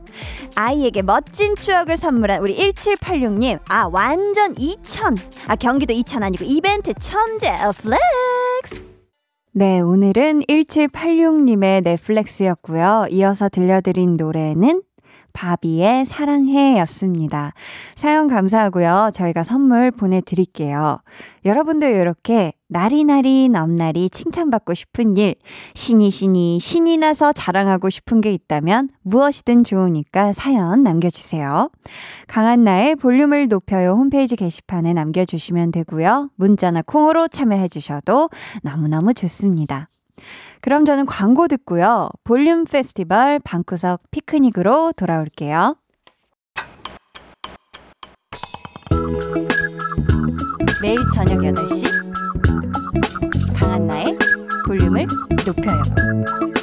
아이에게 0.55 1.01
멋진 1.01 1.55
추억을 1.55 1.97
선물한 1.97 2.41
우리 2.41 2.57
1786님. 2.57 3.59
아, 3.67 3.87
완전 3.91 4.55
2000. 4.57 5.17
아, 5.47 5.55
경기도 5.55 5.93
2000 5.93 6.23
아니고 6.23 6.45
이벤트 6.45 6.93
천재 6.93 7.51
flex. 7.81 8.95
네, 9.51 9.79
오늘은 9.79 10.41
1786님의 10.43 11.83
flex였고요. 11.83 13.07
이어서 13.11 13.49
들려드린 13.49 14.17
노래는 14.17 14.81
바비의 15.35 16.05
사랑해 16.05 16.79
였습니다. 16.79 17.53
사연 17.95 18.27
감사하고요. 18.27 19.11
저희가 19.13 19.43
선물 19.43 19.91
보내드릴게요. 19.91 20.99
여러분들 21.43 21.93
이렇게 21.93 22.53
나리나리 22.67 23.49
넘나리 23.49 24.09
칭찬받고 24.09 24.73
싶은 24.73 25.17
일, 25.17 25.35
신이 25.75 26.09
신이 26.09 26.59
신이 26.59 26.97
나서 26.97 27.31
자랑하고 27.31 27.89
싶은 27.89 28.21
게 28.21 28.33
있다면 28.33 28.89
무엇이든 29.03 29.63
좋으니까 29.65 30.33
사연 30.33 30.81
남겨주세요. 30.81 31.69
강한나의 32.27 32.95
볼륨을 32.95 33.47
높여요 33.47 33.91
홈페이지 33.91 34.35
게시판에 34.35 34.93
남겨주시면 34.93 35.71
되고요. 35.71 36.31
문자나 36.37 36.81
콩으로 36.81 37.27
참여해주셔도 37.27 38.29
너무너무 38.63 39.13
좋습니다. 39.13 39.89
그럼 40.61 40.85
저는 40.85 41.05
광고 41.05 41.47
듣고요. 41.47 42.09
볼륨 42.23 42.65
페스티벌 42.65 43.39
방구석 43.39 44.01
피크닉으로 44.11 44.93
돌아올게요. 44.93 45.77
매일 50.81 50.97
저녁 51.13 51.39
8시 51.39 51.85
강한나의 53.59 54.17
볼륨을 54.67 55.07
높여요. 55.45 56.54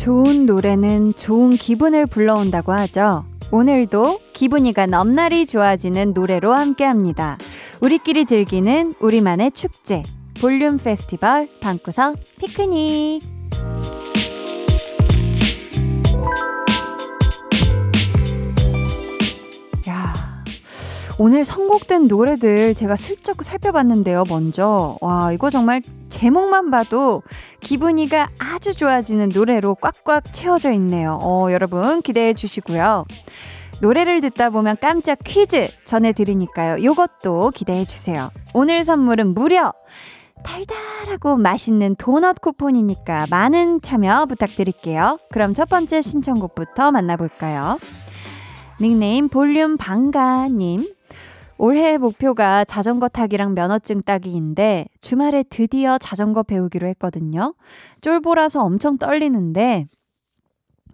좋은 0.00 0.46
노래는 0.46 1.12
좋은 1.14 1.50
기분을 1.50 2.06
불러온다고 2.06 2.72
하죠. 2.72 3.26
오늘도 3.52 4.18
기분이가 4.32 4.86
넘날이 4.86 5.44
좋아지는 5.44 6.14
노래로 6.14 6.54
함께 6.54 6.84
합니다. 6.84 7.36
우리끼리 7.82 8.24
즐기는 8.24 8.94
우리만의 8.98 9.52
축제. 9.52 10.02
볼륨 10.40 10.78
페스티벌 10.78 11.50
방구석 11.60 12.16
피크닉. 12.38 13.20
오늘 21.22 21.44
선곡된 21.44 22.08
노래들 22.08 22.74
제가 22.74 22.96
슬쩍 22.96 23.44
살펴봤는데요, 23.44 24.24
먼저. 24.30 24.96
와, 25.02 25.30
이거 25.32 25.50
정말 25.50 25.82
제목만 26.08 26.70
봐도 26.70 27.22
기분이가 27.60 28.30
아주 28.38 28.74
좋아지는 28.74 29.28
노래로 29.28 29.74
꽉꽉 29.82 30.32
채워져 30.32 30.72
있네요. 30.72 31.18
어, 31.20 31.52
여러분 31.52 32.00
기대해 32.00 32.32
주시고요. 32.32 33.04
노래를 33.82 34.22
듣다 34.22 34.48
보면 34.48 34.78
깜짝 34.80 35.18
퀴즈 35.22 35.68
전해드리니까요. 35.84 36.82
요것도 36.82 37.50
기대해 37.50 37.84
주세요. 37.84 38.30
오늘 38.54 38.82
선물은 38.82 39.34
무려 39.34 39.74
달달하고 40.42 41.36
맛있는 41.36 41.96
도넛 41.96 42.40
쿠폰이니까 42.40 43.26
많은 43.28 43.82
참여 43.82 44.24
부탁드릴게요. 44.24 45.18
그럼 45.30 45.52
첫 45.52 45.68
번째 45.68 46.00
신청곡부터 46.00 46.92
만나볼까요? 46.92 47.78
닉네임 48.80 49.28
볼륨 49.28 49.76
방가님. 49.76 50.86
올해 51.62 51.98
목표가 51.98 52.64
자전거 52.64 53.06
타기랑 53.06 53.52
면허증 53.52 54.00
따기인데 54.00 54.86
주말에 55.02 55.42
드디어 55.42 55.98
자전거 55.98 56.42
배우기로 56.42 56.86
했거든요. 56.88 57.54
쫄보라서 58.00 58.62
엄청 58.64 58.96
떨리는데 58.96 59.86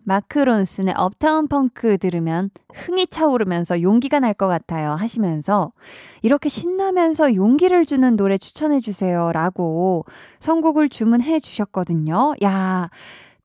마크 0.03 0.41
론슨의 0.41 0.95
업타운 0.97 1.47
펑크 1.47 1.99
들으면 1.99 2.51
흥이 2.75 3.07
차오르면서 3.07 3.81
용기가 3.81 4.19
날 4.19 4.35
것 4.35 4.49
같아요 4.49 4.91
하시면서 4.91 5.71
이렇게 6.23 6.49
신나면서 6.49 7.37
용기를 7.37 7.87
주는 7.87 8.17
노래 8.17 8.37
추천해 8.37 8.81
주세요 8.81 9.31
라고 9.31 10.05
선곡을 10.41 10.89
주문해 10.89 11.39
주셨거든요. 11.39 12.35
야, 12.43 12.91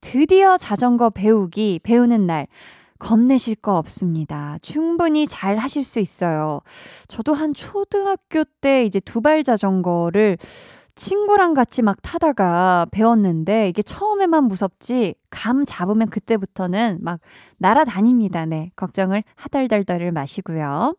드디어 0.02 0.58
자전거 0.58 1.12
배우기, 1.12 1.82
배우는 1.84 2.26
날. 2.26 2.48
겁내실 3.02 3.56
거 3.56 3.78
없습니다. 3.78 4.58
충분히 4.62 5.26
잘 5.26 5.58
하실 5.58 5.84
수 5.84 6.00
있어요. 6.00 6.62
저도 7.08 7.34
한 7.34 7.54
초등학교 7.54 8.44
때 8.62 8.86
이제 8.86 9.00
두발 9.00 9.44
자전거를 9.44 10.38
친구랑 10.94 11.56
같이 11.56 11.82
막 11.82 11.98
타다가 12.04 12.86
배웠는데 12.92 13.70
이게 13.70 13.82
처음에만 13.82 14.44
무섭지 14.44 15.16
감 15.32 15.66
잡으면 15.66 16.10
그때부터는 16.10 17.00
막 17.02 17.20
날아다닙니다. 17.58 18.46
네. 18.46 18.72
걱정을 18.76 19.24
하덜덜덜 19.36 20.12
마시고요. 20.12 20.96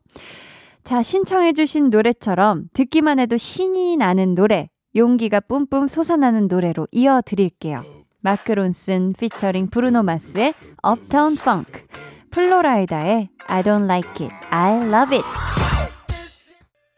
자, 0.82 1.02
신청해주신 1.02 1.90
노래처럼 1.90 2.64
듣기만 2.72 3.20
해도 3.20 3.36
신이 3.36 3.96
나는 3.96 4.34
노래, 4.34 4.70
용기가 4.96 5.38
뿜뿜 5.38 5.86
솟아나는 5.86 6.48
노래로 6.48 6.88
이어드릴게요. 6.90 8.01
마크 8.24 8.52
론슨 8.52 9.12
피처링 9.18 9.66
브루노 9.66 10.04
마스의 10.04 10.54
Uptown 10.88 11.32
Funk, 11.32 11.82
플로라이다의 12.30 13.28
I 13.48 13.62
don't 13.62 13.84
like 13.84 14.24
it, 14.24 14.32
I 14.50 14.76
love 14.86 15.16
it. 15.16 15.26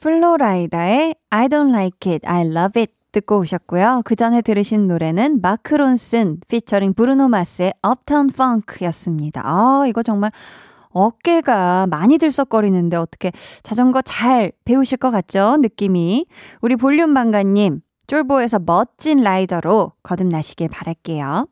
플로라이다의 0.00 1.14
I 1.30 1.48
don't 1.48 1.70
like 1.70 2.12
it, 2.12 2.28
I 2.28 2.46
love 2.46 2.78
it 2.80 2.92
듣고 3.12 3.38
오셨고요. 3.38 4.02
그 4.04 4.16
전에 4.16 4.42
들으신 4.42 4.86
노래는 4.86 5.40
마크 5.40 5.74
론슨 5.74 6.40
피처링 6.48 6.92
브루노 6.92 7.28
마스의 7.28 7.72
Uptown 7.86 8.28
Funk였습니다. 8.30 9.40
아, 9.44 9.84
이거 9.88 10.02
정말 10.02 10.30
어깨가 10.90 11.86
많이 11.88 12.18
들썩거리는데 12.18 12.96
어떻게 12.96 13.32
자전거 13.62 14.02
잘 14.02 14.52
배우실 14.64 14.98
것 14.98 15.10
같죠? 15.10 15.56
느낌이. 15.60 16.26
우리 16.60 16.76
볼륨 16.76 17.14
방가님, 17.14 17.80
쫄보에서 18.06 18.58
멋진 18.58 19.22
라이더로 19.22 19.92
거듭나시길 20.02 20.68
바랄게요. 20.68 21.48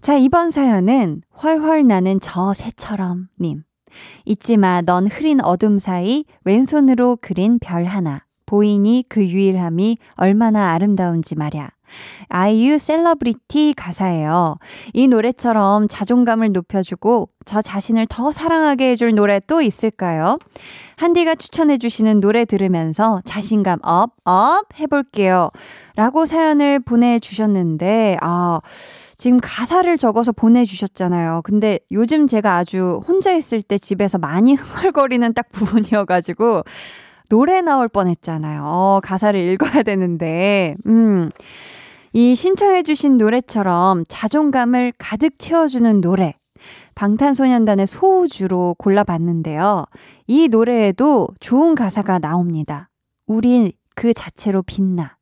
자, 0.00 0.16
이번 0.16 0.50
사연은 0.50 1.22
훨훨 1.42 1.86
나는 1.86 2.20
저 2.20 2.52
새처럼 2.52 3.28
님. 3.40 3.64
잊지 4.24 4.56
마, 4.56 4.82
넌 4.82 5.06
흐린 5.06 5.40
어둠 5.42 5.78
사이 5.78 6.24
왼손으로 6.44 7.18
그린 7.20 7.58
별 7.58 7.84
하나. 7.84 8.24
보이니 8.46 9.06
그 9.08 9.26
유일함이 9.26 9.98
얼마나 10.16 10.72
아름다운지 10.72 11.36
말야. 11.36 11.70
아이유 12.28 12.78
셀러브리티 12.78 13.74
가사예요. 13.76 14.56
이 14.92 15.08
노래처럼 15.08 15.88
자존감을 15.88 16.52
높여주고 16.52 17.28
저 17.44 17.60
자신을 17.60 18.06
더 18.08 18.32
사랑하게 18.32 18.90
해줄 18.90 19.14
노래 19.14 19.40
또 19.46 19.60
있을까요? 19.60 20.38
한디가 20.96 21.34
추천해주시는 21.34 22.20
노래 22.20 22.44
들으면서 22.44 23.20
자신감 23.24 23.80
up, 23.82 24.12
up 24.24 24.66
해볼게요. 24.78 25.50
라고 25.96 26.24
사연을 26.24 26.80
보내주셨는데, 26.80 28.16
아, 28.20 28.60
지금 29.16 29.38
가사를 29.40 29.96
적어서 29.98 30.32
보내주셨잖아요. 30.32 31.42
근데 31.44 31.78
요즘 31.90 32.26
제가 32.26 32.56
아주 32.56 33.00
혼자 33.06 33.32
있을 33.32 33.62
때 33.62 33.78
집에서 33.78 34.18
많이 34.18 34.54
흥얼거리는 34.54 35.34
딱 35.34 35.50
부분이어가지고, 35.50 36.62
노래 37.28 37.60
나올 37.60 37.88
뻔 37.88 38.06
했잖아요. 38.06 38.62
어, 38.64 39.00
가사를 39.02 39.38
읽어야 39.38 39.82
되는데, 39.82 40.76
음. 40.86 41.30
이 42.16 42.36
신청해주신 42.36 43.18
노래처럼 43.18 44.04
자존감을 44.06 44.92
가득 44.98 45.36
채워주는 45.36 46.00
노래. 46.00 46.34
방탄소년단의 46.94 47.88
소우주로 47.88 48.76
골라봤는데요. 48.78 49.84
이 50.28 50.46
노래에도 50.46 51.26
좋은 51.40 51.74
가사가 51.74 52.20
나옵니다. 52.20 52.88
우리 53.26 53.72
그 53.96 54.14
자체로 54.14 54.62
빛나. 54.62 55.16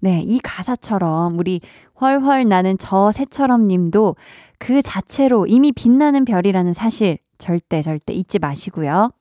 네, 0.00 0.22
이 0.22 0.38
가사처럼 0.40 1.38
우리 1.38 1.62
훨훨 1.98 2.46
나는 2.46 2.76
저 2.78 3.10
새처럼 3.10 3.66
님도 3.66 4.16
그 4.58 4.82
자체로 4.82 5.46
이미 5.46 5.72
빛나는 5.72 6.26
별이라는 6.26 6.74
사실 6.74 7.16
절대 7.38 7.80
절대 7.80 8.12
잊지 8.12 8.38
마시고요. 8.38 9.12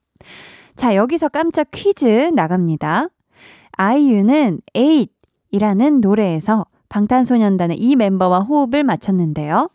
자, 0.76 0.94
여기서 0.94 1.30
깜짝 1.30 1.70
퀴즈 1.72 2.32
나갑니다. 2.36 3.08
아이유는 3.78 4.60
8이라는 4.74 6.02
노래에서 6.02 6.66
방탄소년단의 6.90 7.78
이 7.80 7.96
멤버와 7.96 8.40
호흡을 8.42 8.84
맞췄는데요. 8.84 9.70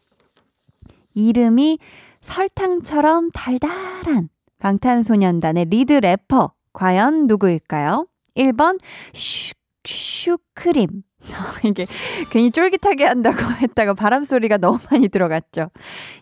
이름이 1.14 1.79
설탕처럼 2.20 3.31
달달한 3.33 4.29
방탄소년단의 4.59 5.66
리드 5.66 5.92
래퍼 5.94 6.53
과연 6.72 7.27
누구일까요? 7.27 8.07
1번 8.37 8.79
슈, 9.12 9.53
슈크림 9.85 11.03
이게 11.64 11.87
괜히 12.31 12.51
쫄깃하게 12.51 13.05
한다고 13.05 13.37
했다가 13.61 13.94
바람 13.94 14.25
소리가 14.25 14.57
너무 14.57 14.79
많이 14.90 15.09
들어갔죠. 15.09 15.70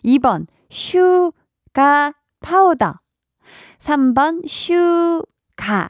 2번 0.03 0.47
슈가 0.69 2.13
파우더 2.41 2.95
3번 3.79 4.47
슈가 4.47 5.89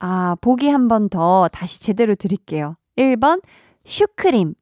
아, 0.00 0.36
보기 0.40 0.68
한 0.68 0.86
번 0.88 1.08
더 1.08 1.48
다시 1.48 1.80
제대로 1.80 2.14
드릴게요. 2.14 2.76
1번 2.96 3.42
슈크림 3.88 4.52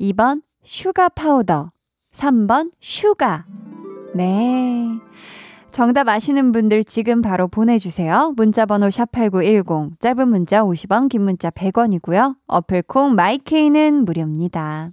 2번 0.00 0.42
슈가 0.64 1.08
파우더 1.10 1.70
3번 2.12 2.72
슈가 2.80 3.46
네. 4.12 4.88
정답 5.70 6.08
아시는 6.08 6.50
분들 6.50 6.82
지금 6.82 7.22
바로 7.22 7.46
보내주세요. 7.46 8.32
문자번호 8.34 8.88
샵8910, 8.88 10.00
짧은 10.00 10.28
문자 10.28 10.64
50원, 10.64 11.08
긴 11.08 11.22
문자 11.22 11.50
100원이고요. 11.50 12.34
어플콩 12.48 13.14
마이케이는 13.14 14.04
무료입니다. 14.04 14.90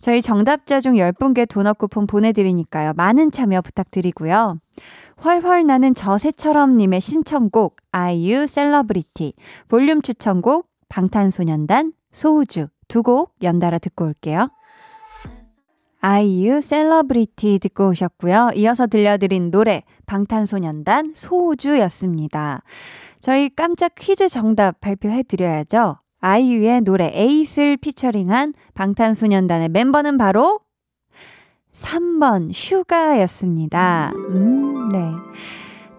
저희 0.00 0.22
정답자 0.22 0.80
중 0.80 0.94
10분께 0.94 1.46
도넛 1.46 1.76
쿠폰 1.76 2.06
보내드리니까요. 2.06 2.94
많은 2.96 3.32
참여 3.32 3.60
부탁드리고요. 3.60 4.60
훨훨 5.24 5.66
나는 5.66 5.94
저새처럼님의 5.94 7.02
신청곡, 7.02 7.76
아이유 7.92 8.46
셀러브리티, 8.46 9.34
볼륨 9.68 10.00
추천곡, 10.00 10.68
방탄소년단, 10.88 11.92
소우주 12.12 12.68
두 12.94 13.02
곡 13.02 13.34
연달아 13.42 13.78
듣고 13.78 14.04
올게요. 14.04 14.48
아이유 16.00 16.60
셀러브리티 16.60 17.58
듣고 17.58 17.88
오셨고요. 17.88 18.50
이어서 18.54 18.86
들려드린 18.86 19.50
노래 19.50 19.82
방탄소년단 20.06 21.12
소우주였습니다. 21.14 22.62
저희 23.18 23.48
깜짝 23.48 23.96
퀴즈 23.96 24.28
정답 24.28 24.80
발표해 24.80 25.24
드려야죠. 25.24 25.96
아이유의 26.20 26.82
노래 26.82 27.10
에잇을 27.12 27.78
피처링한 27.78 28.54
방탄소년단의 28.74 29.70
멤버는 29.70 30.16
바로 30.16 30.60
3번 31.72 32.52
슈가였습니다. 32.52 34.12
음, 34.14 34.88
네. 34.90 35.00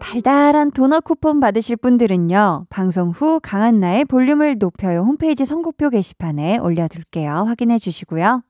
달달한 0.06 0.70
도넛 0.70 1.04
쿠폰 1.04 1.40
받으실 1.40 1.76
분들은요, 1.78 2.68
방송 2.70 3.10
후 3.10 3.40
강한나의 3.42 4.06
볼륨을 4.06 4.58
높여요 4.60 5.00
홈페이지 5.00 5.46
선곡표 5.46 5.90
게시판에 5.90 6.60
올려둘게요. 6.60 7.32
확인해 7.32 7.80
주시고요. 7.80 8.44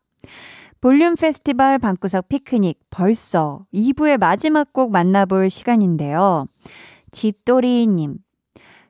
볼륨 0.82 1.15
페스티벌 1.15 1.80
방구석 1.80 2.28
피크닉 2.28 2.78
벌써 2.89 3.65
2부의 3.74 4.18
마지막 4.18 4.74
곡 4.74 4.91
만나볼 4.91 5.50
시간인데요. 5.50 6.48
집돌이님, 7.13 8.18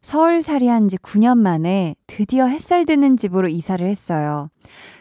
서울살이 0.02 0.68
한 0.68 0.88
지 0.88 0.98
9년 0.98 1.38
만에 1.38 1.96
드디어 2.08 2.48
햇살 2.48 2.86
드는 2.86 3.16
집으로 3.16 3.48
이사를 3.48 3.88
했어요. 3.88 4.50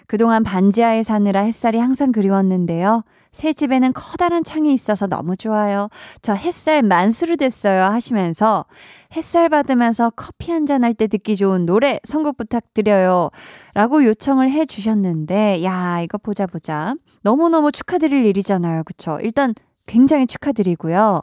그동안 0.06 0.42
반지하에 0.42 1.02
사느라 1.02 1.40
햇살이 1.40 1.78
항상 1.78 2.12
그리웠는데요. 2.12 3.04
새 3.34 3.52
집에는 3.52 3.92
커다란 3.92 4.44
창이 4.44 4.72
있어서 4.72 5.06
너무 5.08 5.36
좋아요. 5.36 5.88
저 6.22 6.34
햇살 6.34 6.82
만수르 6.82 7.36
됐어요 7.36 7.82
하시면서 7.84 8.64
햇살 9.16 9.48
받으면서 9.48 10.10
커피 10.16 10.52
한 10.52 10.64
잔 10.66 10.84
할 10.84 10.94
때 10.94 11.08
듣기 11.08 11.36
좋은 11.36 11.66
노래 11.66 11.98
선곡 12.04 12.36
부탁드려요. 12.38 13.30
라고 13.74 14.04
요청을 14.04 14.50
해 14.50 14.64
주셨는데, 14.66 15.64
야, 15.64 16.00
이거 16.00 16.16
보자 16.18 16.46
보자. 16.46 16.94
너무너무 17.22 17.72
축하드릴 17.72 18.24
일이잖아요. 18.26 18.84
그쵸? 18.84 19.18
일단 19.20 19.52
굉장히 19.86 20.26
축하드리고요. 20.28 21.20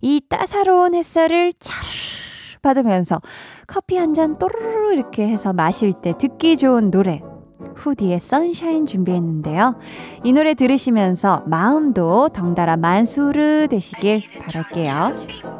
이 0.00 0.22
따사로운 0.28 0.94
햇살을 0.94 1.52
차르르 1.58 2.60
받으면서 2.62 3.20
커피 3.66 3.96
한 3.96 4.14
잔 4.14 4.36
또르르 4.38 4.92
이렇게 4.92 5.26
해서 5.28 5.52
마실 5.52 5.92
때 5.92 6.14
듣기 6.16 6.56
좋은 6.56 6.90
노래 6.90 7.20
후디의 7.80 8.20
선샤인 8.20 8.86
준비했는데요. 8.86 9.76
이 10.24 10.32
노래 10.32 10.54
들으시면서 10.54 11.44
마음도 11.46 12.28
덩달아 12.28 12.76
만수르 12.76 13.68
되시길 13.68 14.22
바랄게요. 14.40 15.59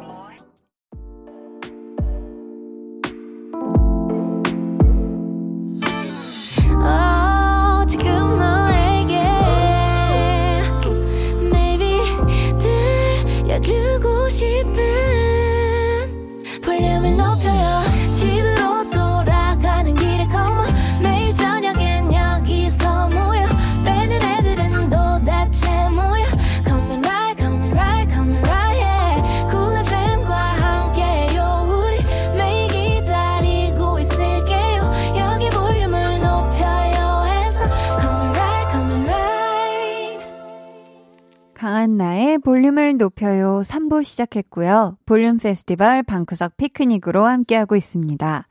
볼륨을 42.41 42.97
높여요 42.97 43.61
3부 43.63 44.03
시작했고요. 44.03 44.97
볼륨 45.05 45.37
페스티벌 45.37 46.03
방구석 46.03 46.57
피크닉으로 46.57 47.25
함께하고 47.25 47.75
있습니다. 47.75 48.47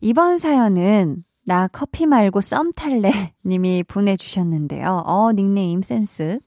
이번 0.00 0.38
사연은 0.38 1.24
나 1.44 1.68
커피 1.68 2.06
말고 2.06 2.40
썸 2.40 2.72
탈래 2.74 3.32
님이 3.44 3.82
보내주셨는데요. 3.82 5.02
어, 5.06 5.32
닉네임 5.32 5.82
센스. 5.82 6.38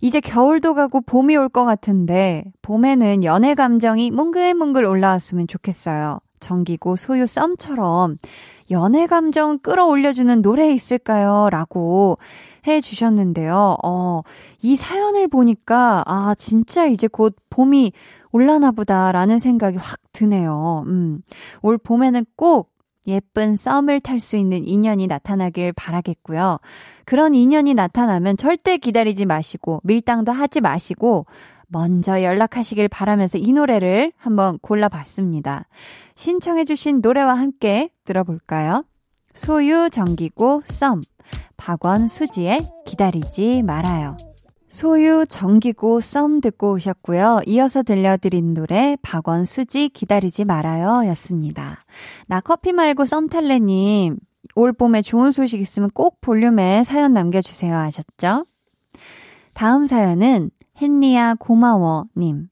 이제 0.00 0.20
겨울도 0.20 0.74
가고 0.74 1.00
봄이 1.00 1.36
올 1.36 1.48
것 1.48 1.64
같은데 1.64 2.44
봄에는 2.62 3.24
연애 3.24 3.54
감정이 3.54 4.10
몽글몽글 4.10 4.84
올라왔으면 4.84 5.46
좋겠어요. 5.46 6.20
정기고 6.44 6.96
소유 6.96 7.26
썸처럼 7.26 8.18
연애 8.70 9.06
감정 9.06 9.58
끌어올려주는 9.58 10.42
노래 10.42 10.70
있을까요? 10.70 11.48
라고 11.50 12.18
해 12.66 12.80
주셨는데요. 12.80 13.76
어, 13.82 14.22
이 14.62 14.76
사연을 14.76 15.28
보니까, 15.28 16.02
아, 16.06 16.34
진짜 16.36 16.86
이제 16.86 17.08
곧 17.08 17.34
봄이 17.50 17.92
올라나 18.30 18.70
보다라는 18.72 19.38
생각이 19.38 19.78
확 19.78 20.00
드네요. 20.12 20.84
음, 20.86 21.20
올 21.62 21.78
봄에는 21.78 22.24
꼭 22.36 22.70
예쁜 23.06 23.54
썸을 23.56 24.00
탈 24.00 24.18
수 24.18 24.36
있는 24.36 24.66
인연이 24.66 25.06
나타나길 25.06 25.72
바라겠고요. 25.74 26.58
그런 27.04 27.34
인연이 27.34 27.74
나타나면 27.74 28.36
절대 28.36 28.78
기다리지 28.78 29.26
마시고, 29.26 29.80
밀당도 29.84 30.32
하지 30.32 30.60
마시고, 30.60 31.26
먼저 31.68 32.22
연락하시길 32.22 32.88
바라면서 32.88 33.38
이 33.38 33.52
노래를 33.52 34.12
한번 34.16 34.58
골라봤습니다. 34.60 35.66
신청해주신 36.16 37.00
노래와 37.00 37.34
함께 37.34 37.90
들어볼까요? 38.04 38.84
소유 39.32 39.88
정기고 39.90 40.62
썸 40.64 41.00
박원 41.56 42.08
수지의 42.08 42.68
기다리지 42.86 43.62
말아요. 43.62 44.16
소유 44.68 45.24
정기고 45.28 46.00
썸 46.00 46.40
듣고 46.40 46.72
오셨고요. 46.72 47.42
이어서 47.46 47.82
들려드린 47.82 48.54
노래 48.54 48.96
박원 49.02 49.44
수지 49.44 49.88
기다리지 49.88 50.44
말아요 50.44 51.08
였습니다. 51.10 51.84
나 52.28 52.40
커피 52.40 52.72
말고 52.72 53.04
썸 53.04 53.28
탈래님 53.28 54.16
올 54.56 54.72
봄에 54.72 55.02
좋은 55.02 55.30
소식 55.30 55.60
있으면 55.60 55.90
꼭 55.94 56.20
볼륨에 56.20 56.84
사연 56.84 57.12
남겨주세요 57.12 57.76
하셨죠? 57.76 58.46
다음 59.52 59.86
사연은 59.86 60.50
헨리야 60.80 61.34
고마워 61.38 62.06
님. 62.16 62.48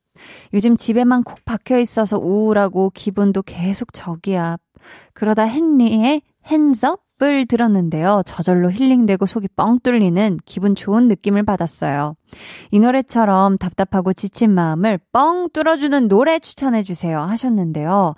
요즘 0.52 0.76
집에만 0.76 1.24
콕 1.24 1.44
박혀 1.44 1.78
있어서 1.78 2.18
우울하고 2.18 2.90
기분도 2.94 3.42
계속 3.42 3.92
저기압. 3.92 4.60
그러다 5.14 5.48
헨리의 5.48 6.22
핸즈업 6.46 7.00
을 7.22 7.46
들었는데요. 7.46 8.22
저절로 8.26 8.72
힐링되고 8.72 9.26
속이 9.26 9.46
뻥 9.54 9.78
뚫리는 9.78 10.38
기분 10.44 10.74
좋은 10.74 11.06
느낌을 11.06 11.44
받았어요. 11.44 12.16
이 12.72 12.80
노래처럼 12.80 13.58
답답하고 13.58 14.12
지친 14.12 14.50
마음을 14.50 14.98
뻥 15.12 15.48
뚫어주는 15.52 16.08
노래 16.08 16.40
추천해주세요 16.40 17.20
하셨는데요. 17.20 18.16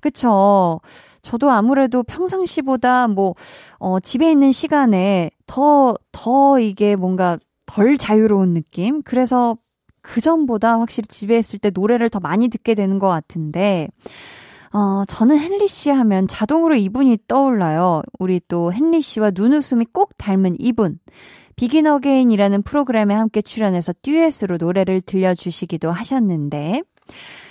그쵸. 0.00 0.80
저도 1.20 1.50
아무래도 1.50 2.02
평상시보다 2.02 3.08
뭐, 3.08 3.34
어, 3.78 4.00
집에 4.00 4.30
있는 4.30 4.50
시간에 4.52 5.30
더, 5.46 5.94
더 6.10 6.58
이게 6.58 6.96
뭔가 6.96 7.38
덜 7.68 7.98
자유로운 7.98 8.54
느낌? 8.54 9.02
그래서 9.02 9.56
그 10.00 10.20
전보다 10.20 10.80
확실히 10.80 11.06
집에 11.06 11.38
있을 11.38 11.58
때 11.58 11.70
노래를 11.70 12.08
더 12.08 12.18
많이 12.18 12.48
듣게 12.48 12.74
되는 12.74 12.98
것 12.98 13.08
같은데, 13.08 13.88
어, 14.72 15.04
저는 15.06 15.38
헨리 15.38 15.68
씨 15.68 15.90
하면 15.90 16.26
자동으로 16.26 16.74
이분이 16.76 17.18
떠올라요. 17.28 18.02
우리 18.18 18.40
또 18.48 18.72
헨리 18.72 19.00
씨와 19.00 19.32
눈웃음이 19.34 19.86
꼭 19.92 20.16
닮은 20.16 20.56
이분. 20.58 20.98
비긴 21.56 21.86
어게인이라는 21.86 22.62
프로그램에 22.62 23.14
함께 23.14 23.42
출연해서 23.42 23.92
듀엣으로 24.02 24.56
노래를 24.58 25.00
들려주시기도 25.02 25.90
하셨는데, 25.90 26.82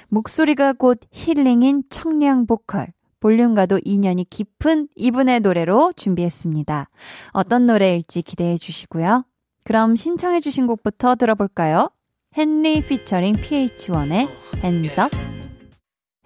목소리가 0.09 0.73
곧 0.73 0.99
힐링인 1.11 1.83
청량 1.89 2.47
보컬. 2.47 2.87
볼륨과도 3.19 3.79
인연이 3.83 4.25
깊은 4.29 4.87
이분의 4.95 5.41
노래로 5.41 5.93
준비했습니다. 5.95 6.89
어떤 7.33 7.65
노래일지 7.65 8.21
기대해 8.21 8.57
주시고요. 8.57 9.25
그럼 9.67 9.97
신청해 9.97 10.39
주신 10.39 10.65
곡부터 10.65 11.15
들어볼까요? 11.15 11.91
헨리 12.37 12.79
피처링 12.79 13.35
PH1의 13.41 14.29
Hands 14.63 15.01
Up 15.01 15.17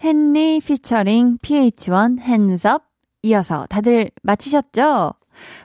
헨리 0.03 0.59
피처링 0.59 1.39
PH1 1.39 2.19
Hands 2.19 2.67
Up 2.67 2.83
이어서 3.23 3.65
다들 3.67 4.11
맞히셨죠? 4.21 5.15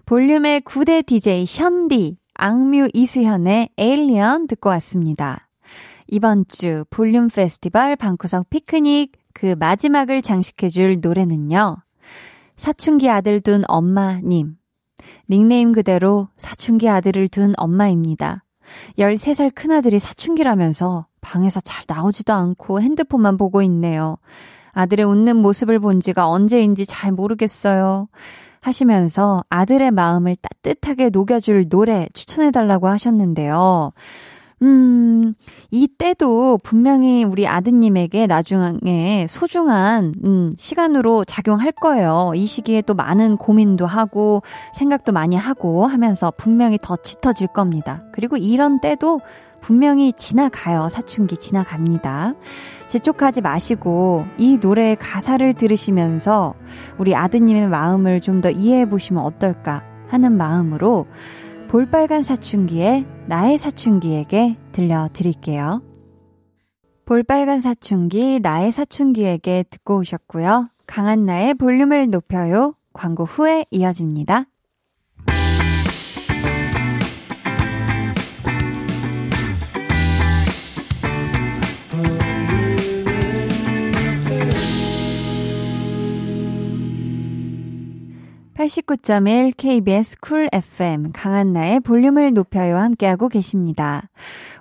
볼륨의 0.06 0.62
9대 0.62 1.04
DJ 1.04 1.44
숑디 1.44 2.16
악뮤 2.32 2.88
이수현의 2.94 3.68
Alien 3.76 4.46
듣고 4.46 4.70
왔습니다. 4.70 5.50
이번 6.06 6.46
주 6.48 6.86
볼륨 6.88 7.28
페스티벌 7.28 7.96
방구석 7.96 8.48
피크닉 8.48 9.12
그 9.34 9.54
마지막을 9.58 10.22
장식해줄 10.22 11.00
노래는요. 11.02 11.76
사춘기 12.54 13.10
아들 13.10 13.40
둔 13.40 13.64
엄마님. 13.68 14.56
닉네임 15.28 15.72
그대로 15.72 16.28
사춘기 16.36 16.88
아들을 16.88 17.28
둔 17.28 17.52
엄마입니다. 17.56 18.44
13살 18.98 19.52
큰아들이 19.54 19.98
사춘기라면서 19.98 21.06
방에서 21.20 21.60
잘 21.60 21.84
나오지도 21.86 22.32
않고 22.32 22.80
핸드폰만 22.80 23.36
보고 23.36 23.62
있네요. 23.62 24.18
아들의 24.72 25.06
웃는 25.06 25.36
모습을 25.36 25.78
본 25.78 26.00
지가 26.00 26.28
언제인지 26.28 26.86
잘 26.86 27.12
모르겠어요. 27.12 28.08
하시면서 28.60 29.44
아들의 29.48 29.90
마음을 29.92 30.36
따뜻하게 30.36 31.10
녹여줄 31.10 31.68
노래 31.68 32.06
추천해달라고 32.12 32.88
하셨는데요. 32.88 33.92
음, 34.62 35.34
이 35.70 35.86
때도 35.86 36.58
분명히 36.62 37.24
우리 37.24 37.46
아드님에게 37.46 38.26
나중에 38.26 39.26
소중한, 39.28 40.14
음, 40.24 40.54
시간으로 40.56 41.24
작용할 41.24 41.72
거예요. 41.72 42.32
이 42.34 42.46
시기에 42.46 42.80
또 42.82 42.94
많은 42.94 43.36
고민도 43.36 43.84
하고, 43.86 44.42
생각도 44.72 45.12
많이 45.12 45.36
하고 45.36 45.84
하면서 45.86 46.32
분명히 46.38 46.78
더 46.80 46.96
짙어질 46.96 47.48
겁니다. 47.48 48.02
그리고 48.12 48.38
이런 48.38 48.80
때도 48.80 49.20
분명히 49.60 50.12
지나가요. 50.14 50.88
사춘기 50.88 51.36
지나갑니다. 51.36 52.34
재촉하지 52.86 53.42
마시고, 53.42 54.24
이 54.38 54.56
노래의 54.58 54.96
가사를 54.96 55.52
들으시면서 55.54 56.54
우리 56.96 57.14
아드님의 57.14 57.68
마음을 57.68 58.20
좀 58.22 58.40
더 58.40 58.50
이해해 58.50 58.88
보시면 58.88 59.22
어떨까 59.22 59.82
하는 60.08 60.32
마음으로 60.36 61.06
볼빨간 61.68 62.22
사춘기에 62.22 63.05
나의 63.26 63.59
사춘기에게 63.59 64.57
들려드릴게요. 64.70 65.83
볼빨간 67.05 67.61
사춘기 67.61 68.38
나의 68.40 68.70
사춘기에게 68.70 69.64
듣고 69.68 69.98
오셨고요. 69.98 70.68
강한나의 70.87 71.55
볼륨을 71.55 72.09
높여요. 72.11 72.74
광고 72.92 73.24
후에 73.24 73.66
이어집니다. 73.70 74.46
(89.1) 88.56 89.52
KBS 89.54 90.16
Cool 90.20 90.48
FM 90.50 91.12
강한나의 91.12 91.80
볼륨을 91.80 92.32
높여요 92.32 92.78
함께하고 92.78 93.28
계십니다. 93.28 94.08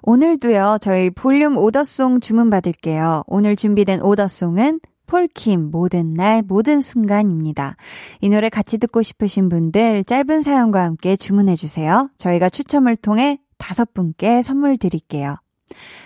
오늘도요 0.02 0.80
저희 0.82 1.10
볼륨 1.10 1.58
오더송 1.58 2.20
주문 2.20 2.50
받을게요. 2.50 3.24
오늘 3.26 3.56
준비된 3.56 4.02
오더송은 4.02 4.82
폴킴 5.08 5.72
모든 5.72 6.14
날 6.14 6.44
모든 6.46 6.82
순간입니다. 6.82 7.78
이 8.20 8.28
노래 8.28 8.50
같이 8.50 8.78
듣고 8.80 9.02
싶으신 9.02 9.48
분들 9.48 10.04
짧은 10.04 10.42
사연과 10.42 10.84
함께 10.84 11.16
주문해 11.16 11.56
주세요. 11.56 12.10
저희가 12.18 12.50
추첨을 12.50 12.98
통해 12.98 13.40
다섯 13.58 13.94
분께 13.94 14.42
선물 14.42 14.78
드릴게요. 14.78 15.38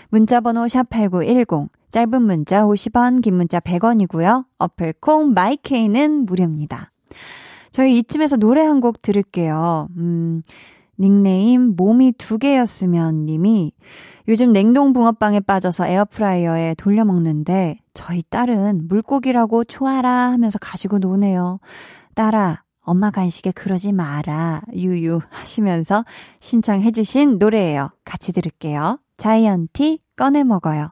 문자 0.10 0.42
번호 0.42 0.66
샵8910 0.66 1.70
짧은 1.92 2.22
문자 2.22 2.66
50원 2.66 3.24
긴 3.24 3.36
문자 3.36 3.60
100원이고요. 3.60 4.46
어플 4.60 4.94
콩 5.00 5.34
마이케이는 5.34 6.28
무료입니다. 6.28 6.92
저희 7.72 7.98
이쯤에서 8.00 8.38
노래 8.38 8.64
한 8.66 8.80
곡 8.80 9.02
들을게요. 9.02 9.88
음, 9.98 10.42
닉네임 11.00 11.76
몸이 11.76 12.14
두 12.18 12.38
개였으면 12.38 13.26
님이 13.26 13.72
요즘 14.28 14.52
냉동 14.54 14.94
붕어빵에 14.94 15.42
빠져서 15.42 15.88
에어프라이어에 15.88 16.76
돌려 16.76 17.04
먹는데 17.06 17.80
저희 17.94 18.24
딸은 18.30 18.88
물고기라고 18.88 19.64
좋아라 19.66 20.32
하면서 20.32 20.60
가지고 20.60 21.00
노네요. 21.00 21.60
딸아, 22.16 22.64
엄마 22.82 23.12
간식에 23.12 23.52
그러지 23.52 23.92
마라. 23.92 24.62
유유 24.74 25.20
하시면서 25.30 26.06
신청해 26.40 26.92
주신 26.92 27.38
노래예요. 27.38 27.90
같이 28.06 28.32
들을게요. 28.34 29.00
자이언티 29.18 30.00
꺼내 30.16 30.44
먹어요. 30.44 30.92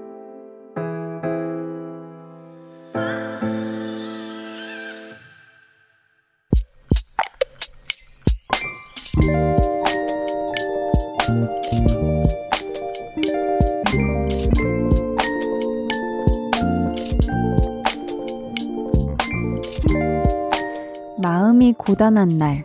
고단한 21.91 22.37
날, 22.37 22.63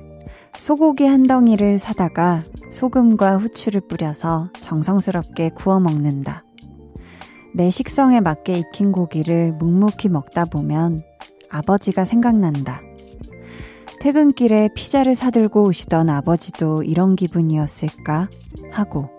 소고기 0.56 1.04
한 1.04 1.24
덩이를 1.24 1.80
사다가 1.80 2.44
소금과 2.70 3.38
후추를 3.38 3.80
뿌려서 3.80 4.50
정성스럽게 4.60 5.50
구워 5.56 5.80
먹는다. 5.80 6.44
내 7.52 7.68
식성에 7.70 8.20
맞게 8.20 8.52
익힌 8.58 8.92
고기를 8.92 9.50
묵묵히 9.50 10.10
먹다 10.10 10.44
보면 10.44 11.02
아버지가 11.48 12.04
생각난다. 12.04 12.82
퇴근길에 13.98 14.68
피자를 14.76 15.16
사들고 15.16 15.64
오시던 15.64 16.08
아버지도 16.08 16.84
이런 16.84 17.16
기분이었을까? 17.16 18.28
하고. 18.70 19.15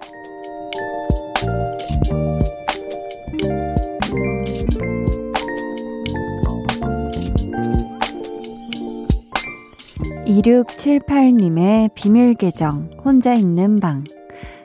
2678님의 10.38 11.89
비밀 11.95 12.36
계정 12.36 12.91
혼자 13.04 13.34
있는 13.34 13.80
방 13.80 14.04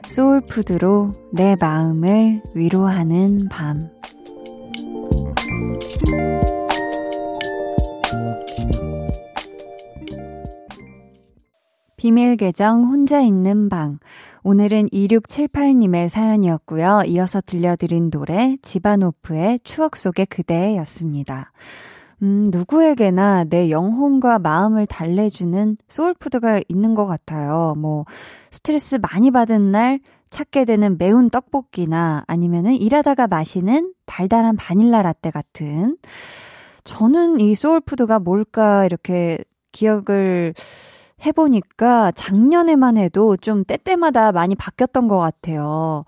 소울푸드로 0.06 1.14
내 1.32 1.56
마음을 1.58 2.42
위로하는 2.54 3.48
밤 3.48 3.88
비밀 11.96 12.36
계정 12.36 12.84
혼자 12.84 13.22
있는 13.22 13.70
방 13.70 13.98
오늘은 14.42 14.88
2678님의 14.88 16.10
사연이었고요. 16.10 17.04
이어서 17.06 17.40
들려드린 17.40 18.10
노래 18.10 18.56
지바노프의 18.60 19.60
추억 19.64 19.96
속의 19.96 20.26
그대였습니다. 20.26 21.52
음, 22.22 22.46
누구에게나 22.50 23.44
내 23.44 23.70
영혼과 23.70 24.38
마음을 24.38 24.86
달래주는 24.86 25.76
소울푸드가 25.88 26.60
있는 26.68 26.94
것 26.94 27.06
같아요. 27.06 27.74
뭐, 27.78 28.04
스트레스 28.50 28.98
많이 29.00 29.30
받은 29.30 29.72
날 29.72 30.00
찾게 30.30 30.64
되는 30.64 30.96
매운 30.98 31.30
떡볶이나 31.30 32.24
아니면은 32.26 32.74
일하다가 32.74 33.26
마시는 33.26 33.92
달달한 34.06 34.56
바닐라 34.56 35.02
라떼 35.02 35.30
같은. 35.30 35.96
저는 36.84 37.40
이 37.40 37.54
소울푸드가 37.54 38.18
뭘까 38.18 38.84
이렇게 38.84 39.38
기억을 39.72 40.54
해보니까 41.24 42.12
작년에만 42.12 42.96
해도 42.96 43.36
좀 43.36 43.64
때때마다 43.64 44.32
많이 44.32 44.54
바뀌었던 44.54 45.08
것 45.08 45.18
같아요. 45.18 46.04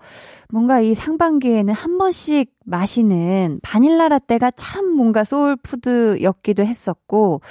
뭔가 0.49 0.79
이 0.79 0.93
상반기에는 0.93 1.73
한 1.73 1.97
번씩 1.97 2.51
마시는 2.65 3.59
바닐라 3.63 4.07
라떼가 4.09 4.51
참 4.51 4.89
뭔가 4.91 5.23
소울푸드였기도 5.23 6.65
했었고, 6.65 7.41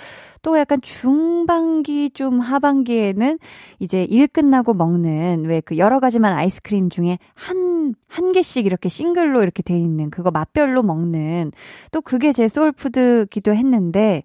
또 0.43 0.59
약간 0.59 0.81
중반기 0.83 2.11
좀 2.11 2.39
하반기에는 2.41 3.39
이제 3.79 4.05
일 4.05 4.27
끝나고 4.27 4.75
먹는 4.75 5.45
왜 5.47 5.61
그 5.65 5.79
여러 5.79 6.01
가지만 6.01 6.37
아이스크림 6.37 6.91
중에 6.91 7.19
한, 7.35 7.95
한 8.09 8.33
개씩 8.33 8.67
이렇게 8.67 8.91
싱글로 8.91 9.43
이렇게 9.43 9.63
돼 9.63 9.79
있는 9.79 10.11
그거 10.11 10.31
맛별로 10.31 10.83
먹는 10.83 11.53
또 11.93 12.03
그게 12.03 12.33
제 12.33 12.49
소울푸드기도 12.49 13.55
했는데, 13.55 14.23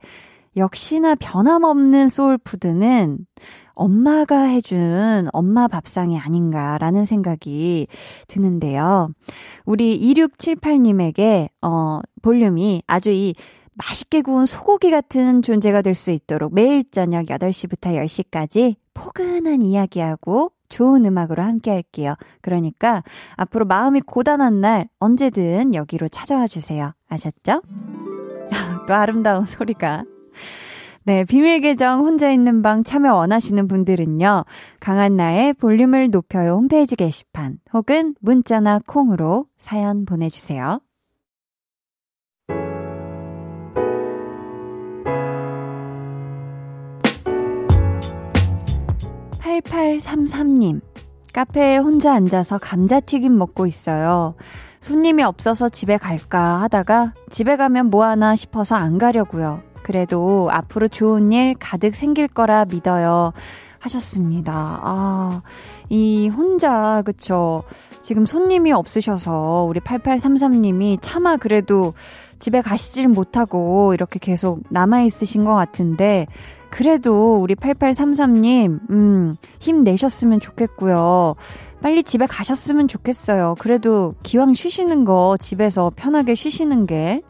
역시나 0.59 1.15
변함없는 1.15 2.09
소울푸드는 2.09 3.17
엄마가 3.73 4.41
해준 4.43 5.27
엄마 5.31 5.67
밥상이 5.67 6.19
아닌가라는 6.19 7.05
생각이 7.05 7.87
드는데요. 8.27 9.09
우리 9.65 9.97
2678님에게, 9.99 11.47
어, 11.61 12.01
볼륨이 12.21 12.83
아주 12.87 13.09
이 13.09 13.33
맛있게 13.73 14.21
구운 14.21 14.45
소고기 14.45 14.91
같은 14.91 15.41
존재가 15.41 15.81
될 15.81 15.95
수 15.95 16.11
있도록 16.11 16.53
매일 16.53 16.83
저녁 16.91 17.27
8시부터 17.27 17.95
10시까지 17.95 18.75
포근한 18.93 19.61
이야기하고 19.61 20.51
좋은 20.67 21.05
음악으로 21.05 21.41
함께 21.41 21.71
할게요. 21.71 22.15
그러니까 22.41 23.03
앞으로 23.37 23.65
마음이 23.65 24.01
고단한 24.01 24.59
날 24.59 24.89
언제든 24.99 25.73
여기로 25.73 26.09
찾아와 26.09 26.47
주세요. 26.47 26.93
아셨죠? 27.07 27.61
또 28.87 28.93
아름다운 28.93 29.45
소리가 29.45 30.03
네, 31.09 31.23
비밀 31.23 31.59
계정 31.59 32.01
혼자 32.01 32.29
있는 32.29 32.61
방 32.61 32.83
참여 32.83 33.15
원하시는 33.15 33.67
분들은요. 33.67 34.45
강한나의 34.79 35.53
볼륨을 35.55 36.11
높여요 36.11 36.51
홈페이지 36.51 36.95
게시판 36.95 37.57
혹은 37.73 38.13
문자나 38.21 38.81
콩으로 38.85 39.47
사연 39.57 40.05
보내 40.05 40.29
주세요. 40.29 40.81
8833님, 49.39 50.79
카페에 51.33 51.77
혼자 51.77 52.13
앉아서 52.13 52.59
감자튀김 52.59 53.35
먹고 53.35 53.65
있어요. 53.65 54.35
손님이 54.79 55.23
없어서 55.23 55.69
집에 55.69 55.97
갈까 55.97 56.61
하다가 56.61 57.13
집에 57.31 57.57
가면 57.57 57.87
뭐하나 57.89 58.35
싶어서 58.35 58.75
안 58.75 58.99
가려고요. 58.99 59.68
그래도 59.89 60.49
앞으로 60.51 60.87
좋은 60.87 61.31
일 61.31 61.55
가득 61.57 61.95
생길 61.95 62.27
거라 62.27 62.63
믿어요. 62.65 63.33
하셨습니다. 63.79 64.79
아, 64.83 65.41
이 65.89 66.27
혼자, 66.27 67.01
그쵸. 67.03 67.63
지금 67.99 68.27
손님이 68.27 68.71
없으셔서 68.71 69.65
우리 69.67 69.79
8833님이 69.79 70.99
차마 71.01 71.37
그래도 71.37 71.95
집에 72.37 72.61
가시질 72.61 73.07
못하고 73.07 73.95
이렇게 73.95 74.19
계속 74.19 74.61
남아있으신 74.69 75.43
것 75.43 75.55
같은데, 75.55 76.27
그래도 76.69 77.37
우리 77.41 77.55
8833님, 77.55 78.91
음, 78.91 79.35
힘내셨으면 79.59 80.39
좋겠고요. 80.39 81.33
빨리 81.81 82.03
집에 82.03 82.27
가셨으면 82.27 82.87
좋겠어요. 82.87 83.55
그래도 83.57 84.13
기왕 84.21 84.53
쉬시는 84.53 85.03
거 85.03 85.35
집에서 85.39 85.91
편하게 85.95 86.35
쉬시는 86.35 86.85
게 86.85 87.23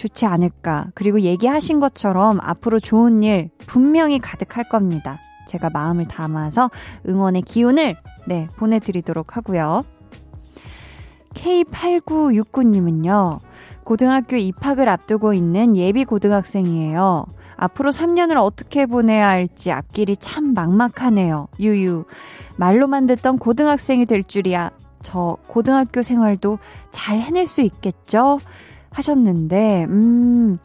좋지 0.00 0.24
않을까. 0.24 0.86
그리고 0.94 1.20
얘기하신 1.20 1.78
것처럼 1.78 2.38
앞으로 2.40 2.80
좋은 2.80 3.22
일 3.22 3.50
분명히 3.66 4.18
가득할 4.18 4.66
겁니다. 4.68 5.18
제가 5.46 5.68
마음을 5.68 6.08
담아서 6.08 6.70
응원의 7.06 7.42
기운을 7.42 7.96
네, 8.26 8.48
보내드리도록 8.56 9.36
하고요. 9.36 9.84
K8969님은요, 11.34 13.40
고등학교 13.84 14.36
입학을 14.36 14.88
앞두고 14.88 15.34
있는 15.34 15.76
예비 15.76 16.06
고등학생이에요. 16.06 17.26
앞으로 17.56 17.90
3년을 17.90 18.38
어떻게 18.38 18.86
보내야 18.86 19.28
할지 19.28 19.70
앞길이 19.70 20.16
참 20.16 20.54
막막하네요. 20.54 21.48
유유. 21.60 22.04
말로만 22.56 23.06
듣던 23.06 23.38
고등학생이 23.38 24.06
될 24.06 24.24
줄이야. 24.24 24.70
저 25.02 25.36
고등학교 25.46 26.02
생활도 26.02 26.58
잘 26.90 27.20
해낼 27.20 27.46
수 27.46 27.60
있겠죠? 27.60 28.40
하셨는데, 28.90 29.86
음, 29.88 30.58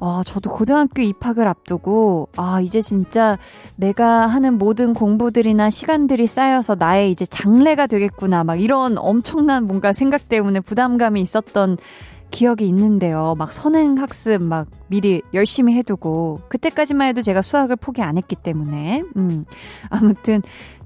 어, 0.00 0.22
저도 0.24 0.50
고등학교 0.50 1.02
입학을 1.02 1.46
앞두고, 1.46 2.28
아, 2.36 2.60
이제 2.60 2.80
진짜 2.80 3.38
내가 3.76 4.26
하는 4.26 4.58
모든 4.58 4.92
공부들이나 4.92 5.70
시간들이 5.70 6.26
쌓여서 6.26 6.76
나의 6.78 7.10
이제 7.10 7.24
장래가 7.24 7.86
되겠구나. 7.86 8.44
막 8.44 8.60
이런 8.60 8.98
엄청난 8.98 9.66
뭔가 9.66 9.92
생각 9.92 10.28
때문에 10.28 10.60
부담감이 10.60 11.20
있었던 11.20 11.78
기억이 12.34 12.66
있는데요. 12.66 13.36
막 13.38 13.52
선행 13.52 13.96
학습 13.96 14.42
막 14.42 14.66
미리 14.88 15.22
열심히 15.34 15.72
해두고 15.74 16.40
그때까지만 16.48 17.06
해도 17.08 17.22
제가 17.22 17.42
수학을 17.42 17.76
포기 17.76 18.02
안 18.02 18.18
했기 18.18 18.34
때문에 18.34 19.04
음 19.16 19.44
아무튼 19.88 20.42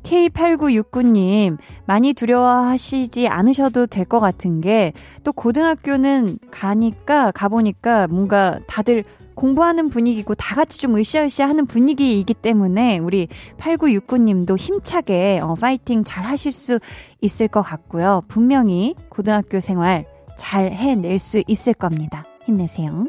K8969님 0.08 1.58
많이 1.86 2.12
두려워하시지 2.14 3.28
않으셔도 3.28 3.86
될 3.86 4.04
것 4.08 4.20
같은 4.20 4.60
게 4.60 4.92
또 5.22 5.32
고등학교는 5.32 6.38
가니까 6.50 7.30
가보니까 7.32 8.06
뭔가 8.08 8.58
다들 8.66 9.04
공부하는 9.34 9.88
분위기고 9.90 10.34
다 10.34 10.54
같이 10.56 10.78
좀 10.78 10.96
으쌰으쌰 10.96 11.46
하는 11.46 11.66
분위기이기 11.66 12.32
때문에 12.34 12.98
우리 12.98 13.28
8969님도 13.58 14.58
힘차게 14.58 15.40
어, 15.42 15.54
파이팅 15.54 16.02
잘 16.04 16.24
하실 16.24 16.52
수 16.52 16.80
있을 17.20 17.46
것 17.48 17.60
같고요. 17.62 18.22
분명히 18.28 18.94
고등학교 19.10 19.60
생활 19.60 20.06
잘 20.36 20.72
해낼 20.72 21.18
수 21.18 21.42
있을 21.46 21.74
겁니다. 21.74 22.24
힘내세요. 22.46 23.06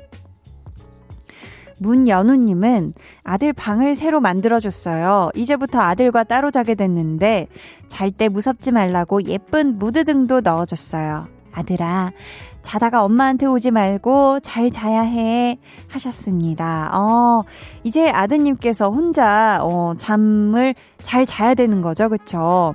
문연우님은 1.80 2.94
아들 3.24 3.54
방을 3.54 3.96
새로 3.96 4.20
만들어줬어요. 4.22 5.32
이제부터 5.36 5.80
아들과 5.80 6.24
따로 6.24 6.52
자게 6.52 6.76
됐는데 6.76 7.48
잘 7.88 8.12
때 8.12 8.28
무섭지 8.30 8.72
말라고 8.72 9.24
예쁜 9.24 9.78
무드등도 9.80 10.42
넣어줬어요. 10.42 11.26
아들아, 11.54 12.12
자다가 12.62 13.04
엄마한테 13.04 13.46
오지 13.46 13.72
말고 13.72 14.42
잘 14.42 14.70
자야 14.70 15.02
해. 15.02 15.58
하셨습니다. 15.88 16.92
어, 16.94 17.44
이제 17.84 18.10
아드님께서 18.10 18.90
혼자, 18.90 19.60
어, 19.62 19.94
잠을 19.98 20.76
잘 21.02 21.26
자야 21.26 21.56
되는 21.56 21.82
거죠. 21.82 22.10
그쵸? 22.10 22.74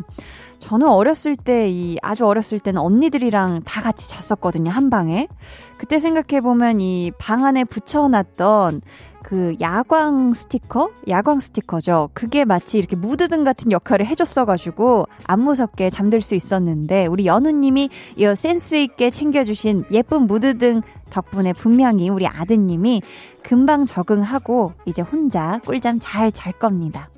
저는 0.64 0.88
어렸을 0.88 1.36
때, 1.36 1.68
이, 1.68 1.98
아주 2.00 2.24
어렸을 2.26 2.58
때는 2.58 2.80
언니들이랑 2.80 3.64
다 3.66 3.82
같이 3.82 4.08
잤었거든요, 4.08 4.70
한 4.70 4.88
방에. 4.88 5.28
그때 5.76 5.98
생각해보면 5.98 6.80
이 6.80 7.12
방 7.18 7.44
안에 7.44 7.64
붙여놨던 7.64 8.80
그 9.22 9.54
야광 9.60 10.32
스티커? 10.32 10.90
야광 11.06 11.40
스티커죠. 11.40 12.08
그게 12.14 12.46
마치 12.46 12.78
이렇게 12.78 12.96
무드등 12.96 13.44
같은 13.44 13.72
역할을 13.72 14.06
해줬어가지고 14.06 15.06
안 15.26 15.40
무섭게 15.40 15.90
잠들 15.90 16.22
수 16.22 16.34
있었는데 16.34 17.06
우리 17.06 17.26
연우님이 17.26 17.90
이 18.16 18.34
센스있게 18.34 19.10
챙겨주신 19.10 19.84
예쁜 19.90 20.22
무드등 20.26 20.80
덕분에 21.10 21.52
분명히 21.52 22.08
우리 22.08 22.26
아드님이 22.26 23.02
금방 23.42 23.84
적응하고 23.84 24.72
이제 24.86 25.02
혼자 25.02 25.60
꿀잠 25.66 25.98
잘 26.00 26.32
잘 26.32 26.52
겁니다. 26.52 27.10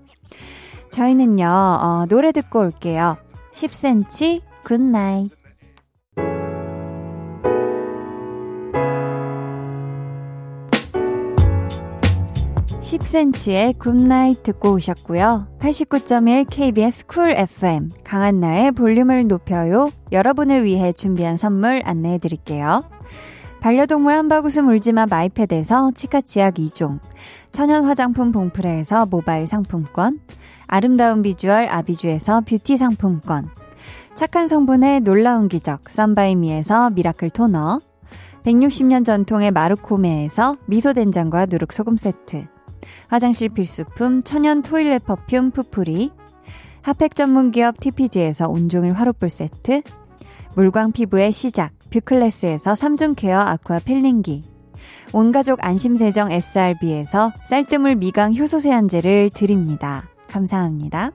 저희는요, 0.91 1.47
어, 1.47 2.07
노래 2.09 2.33
듣고 2.33 2.61
올게요. 2.61 3.19
10cm 3.57 4.43
Good 4.65 4.94
Night 4.94 5.31
10cm의 12.83 13.79
Good 13.79 14.07
Night 14.07 14.43
듣고 14.43 14.75
오셨고요. 14.75 15.49
89.1 15.59 16.47
KBS 16.51 17.07
Cool 17.07 17.31
FM 17.31 17.93
강한나의 18.05 18.73
볼륨을 18.73 19.27
높여요. 19.27 19.91
여러분을 20.13 20.65
위해 20.65 20.93
준비한 20.93 21.39
선물 21.39 21.81
안내해 21.83 22.19
드릴게요. 22.19 22.85
반려동물 23.61 24.13
한바구음 24.13 24.69
울지마 24.69 25.07
마이패드에서 25.07 25.93
치카치약 25.95 26.57
2종, 26.57 27.01
천연 27.53 27.87
화장품 27.87 28.33
봉프레에서 28.33 29.07
모바일 29.07 29.47
상품권, 29.47 30.21
아름다운 30.67 31.23
비주얼 31.23 31.69
아비주에서 31.69 32.43
뷰티 32.43 32.77
상품권, 32.77 33.49
착한 34.15 34.49
성분의 34.49 35.01
놀라운 35.01 35.49
기적 35.49 35.89
썬바이미에서 35.89 36.91
미라클 36.91 37.31
토너, 37.31 37.81
160년 38.45 39.05
전통의 39.05 39.51
마르코메에서 39.51 40.57
미소된장과 40.67 41.47
누룩소금 41.47 41.97
세트, 41.97 42.47
화장실 43.09 43.49
필수품 43.49 44.23
천연 44.23 44.63
토일렛 44.63 45.05
퍼퓸 45.05 45.51
푸풀이, 45.51 46.11
핫팩 46.83 47.17
전문 47.17 47.51
기업 47.51 47.81
TPG에서 47.81 48.49
온종일 48.49 48.93
화롯불 48.93 49.29
세트, 49.29 49.83
물광 50.55 50.93
피부의 50.93 51.33
시작 51.33 51.73
뷰클래스에서 51.91 52.73
3중 52.73 53.15
케어 53.17 53.41
aqua 53.41 53.81
필링기, 53.81 54.45
온가족 55.13 55.65
안심세정 55.65 56.33
SRB에서 56.33 57.33
쌀뜨물 57.45 57.97
미강 57.97 58.35
효소 58.35 58.61
세안제를 58.61 59.31
드립니다. 59.35 60.09
감사합니다. 60.29 61.13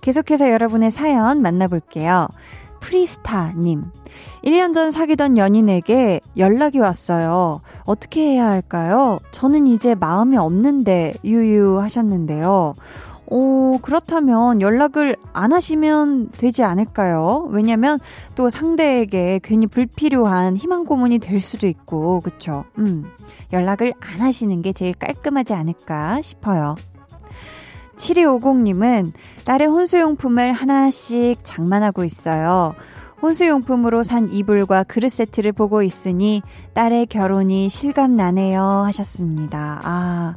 계속해서 0.00 0.50
여러분의 0.50 0.90
사연 0.90 1.40
만나볼게요. 1.40 2.28
프리스타님. 2.80 3.84
1년 4.44 4.74
전 4.74 4.90
사귀던 4.90 5.38
연인에게 5.38 6.20
연락이 6.36 6.78
왔어요. 6.78 7.62
어떻게 7.84 8.32
해야 8.32 8.50
할까요? 8.50 9.18
저는 9.30 9.66
이제 9.66 9.94
마음이 9.94 10.36
없는데, 10.36 11.14
유유 11.24 11.80
하셨는데요. 11.80 12.74
어, 13.30 13.78
그렇다면 13.82 14.60
연락을 14.60 15.16
안 15.32 15.52
하시면 15.52 16.30
되지 16.32 16.62
않을까요? 16.62 17.48
왜냐면 17.50 17.98
또 18.34 18.50
상대에게 18.50 19.40
괜히 19.42 19.66
불필요한 19.66 20.56
희망 20.56 20.84
고문이 20.84 21.18
될 21.18 21.40
수도 21.40 21.66
있고, 21.66 22.20
그쵸? 22.20 22.64
음, 22.78 23.04
연락을 23.52 23.94
안 24.00 24.20
하시는 24.20 24.62
게 24.62 24.72
제일 24.72 24.94
깔끔하지 24.94 25.54
않을까 25.54 26.20
싶어요. 26.22 26.74
7250님은 27.96 29.12
딸의 29.44 29.68
혼수용품을 29.68 30.52
하나씩 30.52 31.38
장만하고 31.42 32.04
있어요. 32.04 32.74
혼수용품으로 33.22 34.02
산 34.02 34.30
이불과 34.30 34.84
그릇 34.84 35.10
세트를 35.10 35.52
보고 35.52 35.82
있으니 35.82 36.42
딸의 36.74 37.06
결혼이 37.06 37.70
실감나네요 37.70 38.60
하셨습니다. 38.60 39.80
아, 39.82 40.34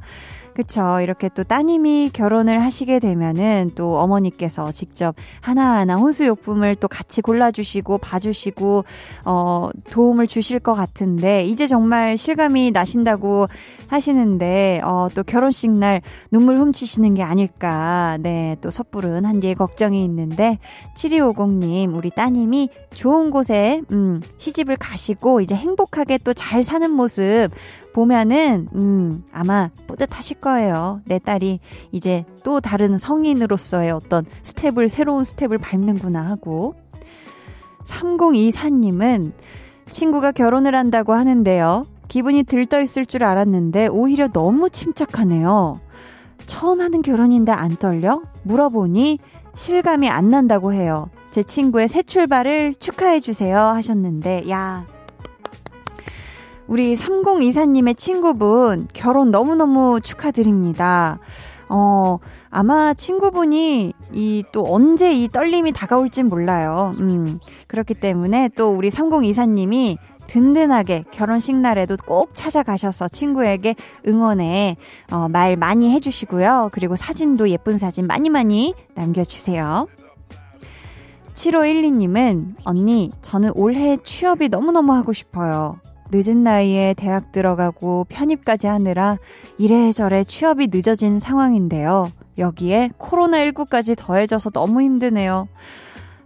그쵸. 0.57 1.01
이렇게 1.01 1.29
또 1.29 1.43
따님이 1.43 2.09
결혼을 2.11 2.63
하시게 2.63 2.97
되면은 2.97 3.73
또 3.75 3.99
어머니께서 3.99 4.71
직접 4.71 5.13
하나하나 5.39 5.97
혼수용품을 5.97 6.73
또 6.77 6.87
같이 6.87 7.21
골라주시고 7.21 7.99
봐주시고, 7.99 8.83
어, 9.25 9.69
도움을 9.91 10.25
주실 10.25 10.57
것 10.57 10.73
같은데, 10.73 11.45
이제 11.45 11.67
정말 11.67 12.17
실감이 12.17 12.71
나신다고 12.71 13.49
하시는데, 13.87 14.81
어, 14.83 15.09
또 15.13 15.21
결혼식 15.21 15.69
날 15.69 16.01
눈물 16.31 16.57
훔치시는 16.57 17.13
게 17.13 17.21
아닐까. 17.21 18.17
네, 18.21 18.55
또 18.59 18.71
섣부른 18.71 19.25
한디의 19.25 19.53
걱정이 19.53 20.03
있는데, 20.05 20.57
7250님, 20.95 21.95
우리 21.95 22.09
따님이 22.09 22.69
좋은 22.97 23.29
곳에, 23.29 23.83
음, 23.91 24.19
시집을 24.39 24.75
가시고, 24.77 25.41
이제 25.41 25.53
행복하게 25.53 26.17
또 26.17 26.33
잘 26.33 26.63
사는 26.63 26.89
모습 26.89 27.49
보면은, 27.93 28.67
음, 28.73 29.23
아마 29.31 29.69
뿌듯하실 29.85 30.39
거예요. 30.39 31.01
내 31.05 31.19
딸이 31.19 31.59
이제 31.91 32.25
또 32.43 32.59
다른 32.59 32.97
성인으로서의 32.97 33.91
어떤 33.91 34.25
스텝을, 34.41 34.89
새로운 34.89 35.25
스텝을 35.25 35.59
밟는구나 35.59 36.23
하고. 36.25 36.73
3024님은 37.85 39.31
친구가 39.91 40.31
결혼을 40.31 40.73
한다고 40.73 41.13
하는데요. 41.13 41.85
기분이 42.07 42.43
들떠 42.43 42.81
있을 42.81 43.05
줄 43.05 43.23
알았는데 43.23 43.87
오히려 43.87 44.27
너무 44.27 44.71
침착하네요. 44.71 45.79
처음 46.47 46.81
하는 46.81 47.03
결혼인데 47.03 47.51
안 47.51 47.75
떨려? 47.77 48.23
물어보니 48.41 49.19
실감이 49.53 50.09
안 50.09 50.29
난다고 50.29 50.73
해요. 50.73 51.09
제 51.31 51.43
친구의 51.43 51.87
새 51.87 52.01
출발을 52.03 52.75
축하해주세요 52.75 53.57
하셨는데, 53.57 54.49
야, 54.49 54.85
우리 56.67 56.95
3024님의 56.95 57.95
친구분 57.95 58.87
결혼 58.93 59.31
너무너무 59.31 59.99
축하드립니다. 60.01 61.19
어, 61.69 62.19
아마 62.49 62.93
친구분이 62.93 63.93
이 64.13 64.43
또 64.51 64.65
언제 64.67 65.13
이 65.13 65.27
떨림이 65.27 65.71
다가올진 65.73 66.27
몰라요. 66.27 66.93
음, 66.99 67.39
그렇기 67.67 67.93
때문에 67.93 68.49
또 68.55 68.71
우리 68.71 68.89
3024님이 68.89 69.97
든든하게 70.27 71.05
결혼식 71.11 71.55
날에도 71.55 71.95
꼭 72.05 72.31
찾아가셔서 72.33 73.07
친구에게 73.07 73.75
응원에 74.07 74.75
어, 75.11 75.27
말 75.29 75.55
많이 75.55 75.89
해주시고요. 75.91 76.69
그리고 76.73 76.95
사진도 76.95 77.49
예쁜 77.49 77.77
사진 77.77 78.07
많이 78.07 78.29
많이 78.29 78.73
남겨주세요. 78.95 79.87
7512님은 81.37 82.55
언니, 82.63 83.11
저는 83.21 83.51
올해 83.53 83.97
취업이 84.03 84.49
너무너무 84.49 84.93
하고 84.93 85.13
싶어요. 85.13 85.79
늦은 86.11 86.43
나이에 86.43 86.95
대학 86.95 87.31
들어가고 87.31 88.05
편입까지 88.09 88.65
하느라 88.67 89.17
이래저래 89.57 90.23
취업이 90.23 90.67
늦어진 90.71 91.19
상황인데요. 91.19 92.11
여기에 92.37 92.91
코로나19까지 92.97 93.95
더해져서 93.97 94.49
너무 94.49 94.81
힘드네요. 94.81 95.47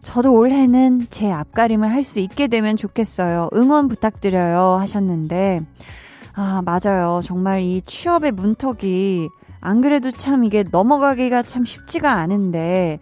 저도 0.01 0.33
올해는 0.33 1.07
제 1.09 1.31
앞가림을 1.31 1.91
할 1.91 2.03
수 2.03 2.19
있게 2.19 2.47
되면 2.47 2.77
좋겠어요. 2.77 3.49
응원 3.53 3.87
부탁드려요. 3.87 4.77
하셨는데, 4.79 5.61
아, 6.33 6.61
맞아요. 6.63 7.19
정말 7.23 7.61
이 7.61 7.81
취업의 7.81 8.31
문턱이 8.31 9.27
안 9.59 9.81
그래도 9.81 10.09
참 10.09 10.43
이게 10.45 10.63
넘어가기가 10.69 11.41
참 11.43 11.65
쉽지가 11.65 12.13
않은데, 12.13 12.99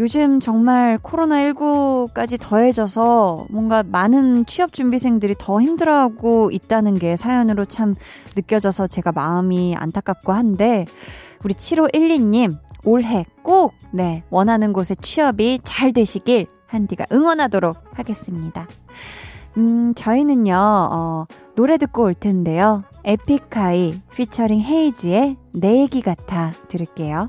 요즘 0.00 0.40
정말 0.40 0.98
코로나19까지 1.02 2.40
더해져서 2.40 3.48
뭔가 3.50 3.82
많은 3.82 4.46
취업 4.46 4.72
준비생들이 4.72 5.34
더 5.38 5.60
힘들어하고 5.60 6.50
있다는 6.52 6.94
게 6.94 7.16
사연으로 7.16 7.66
참 7.66 7.94
느껴져서 8.34 8.86
제가 8.86 9.12
마음이 9.12 9.76
안타깝고 9.76 10.32
한데, 10.32 10.86
우리 11.44 11.52
7512님, 11.52 12.56
올해 12.84 13.26
꼭, 13.42 13.74
네, 13.92 14.22
원하는 14.30 14.72
곳에 14.72 14.94
취업이 14.94 15.60
잘 15.64 15.92
되시길 15.92 16.46
한디가 16.66 17.04
응원하도록 17.12 17.76
하겠습니다. 17.92 18.66
음, 19.58 19.92
저희는요, 19.94 20.54
어, 20.56 21.26
노래 21.56 21.76
듣고 21.76 22.04
올 22.04 22.14
텐데요. 22.14 22.84
에픽하이 23.04 24.00
피처링 24.14 24.60
헤이지의 24.60 25.36
내 25.52 25.82
얘기 25.82 26.00
같아 26.00 26.52
들을게요. 26.68 27.28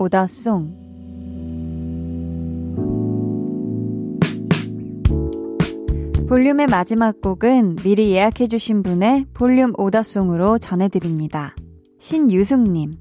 오더송. 0.00 0.80
볼륨의 6.26 6.68
마지막 6.68 7.20
곡은 7.20 7.76
미리 7.84 8.12
예약해주신 8.12 8.82
분의 8.82 9.26
볼륨 9.34 9.74
오더송으로 9.76 10.56
전해드립니다. 10.56 11.54
신유숙님. 11.98 12.92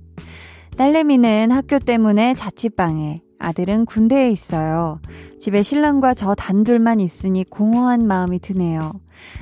딸내미는 0.75 1.51
학교 1.51 1.79
때문에 1.79 2.33
자취방에, 2.33 3.21
아들은 3.37 3.85
군대에 3.85 4.29
있어요. 4.29 4.99
집에 5.39 5.63
신랑과 5.63 6.13
저 6.13 6.35
단둘만 6.35 6.99
있으니 6.99 7.45
공허한 7.49 8.05
마음이 8.05 8.39
드네요. 8.39 8.91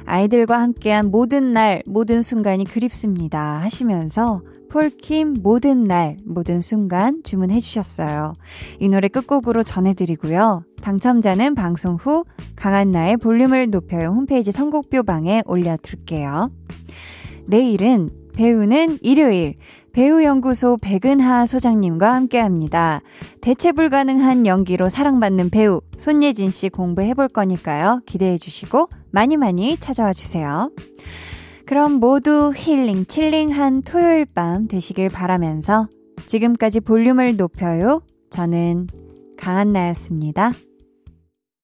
아이들과 0.06 0.62
함께한 0.62 1.10
모든 1.10 1.54
날, 1.54 1.82
모든 1.88 2.22
순간이 2.22 2.66
그립습니다. 2.66 3.62
하시면서 3.62 4.44
폴킴 4.78 5.38
모든 5.42 5.86
날, 5.86 6.18
모든 6.24 6.62
순간 6.62 7.24
주문해 7.24 7.60
주셨어요. 7.60 8.34
이 8.80 8.88
노래 8.90 9.08
끝곡으로 9.08 9.64
전해드리고요. 9.64 10.66
당첨자는 10.84 11.56
방송 11.56 11.96
후 11.96 12.26
강한나의 12.56 13.18
볼륨을 13.18 13.72
높여요 13.72 14.10
홈페이지 14.10 14.52
선곡표 14.52 15.02
방에 15.02 15.42
올려둘게요. 15.48 16.52
내일은 17.48 18.12
배우는 18.36 19.00
일요일 19.02 19.56
배우연구소 19.94 20.78
백은하 20.80 21.48
소장님과 21.48 22.14
함께합니다. 22.14 23.02
대체 23.42 23.72
불가능한 23.72 24.46
연기로 24.46 24.90
사랑받는 24.90 25.50
배우 25.50 25.82
손예진 25.98 26.52
씨 26.52 26.70
공부해 26.70 27.16
볼 27.16 27.30
거니까요. 27.30 28.02
기대해 28.06 28.38
주시고 28.38 28.90
많이 29.10 29.38
많이 29.38 29.76
찾아와 29.78 30.14
주세요. 30.14 30.70
그럼 31.68 32.00
모두 32.00 32.54
힐링 32.56 33.06
칠링한 33.06 33.82
토요일 33.82 34.26
밤 34.26 34.70
되시길 34.70 35.10
바라면서 35.10 35.90
지금까지 36.26 36.80
볼륨을 36.80 37.36
높여요. 37.36 38.02
저는 38.30 38.88
강한나였습니다. 39.38 40.54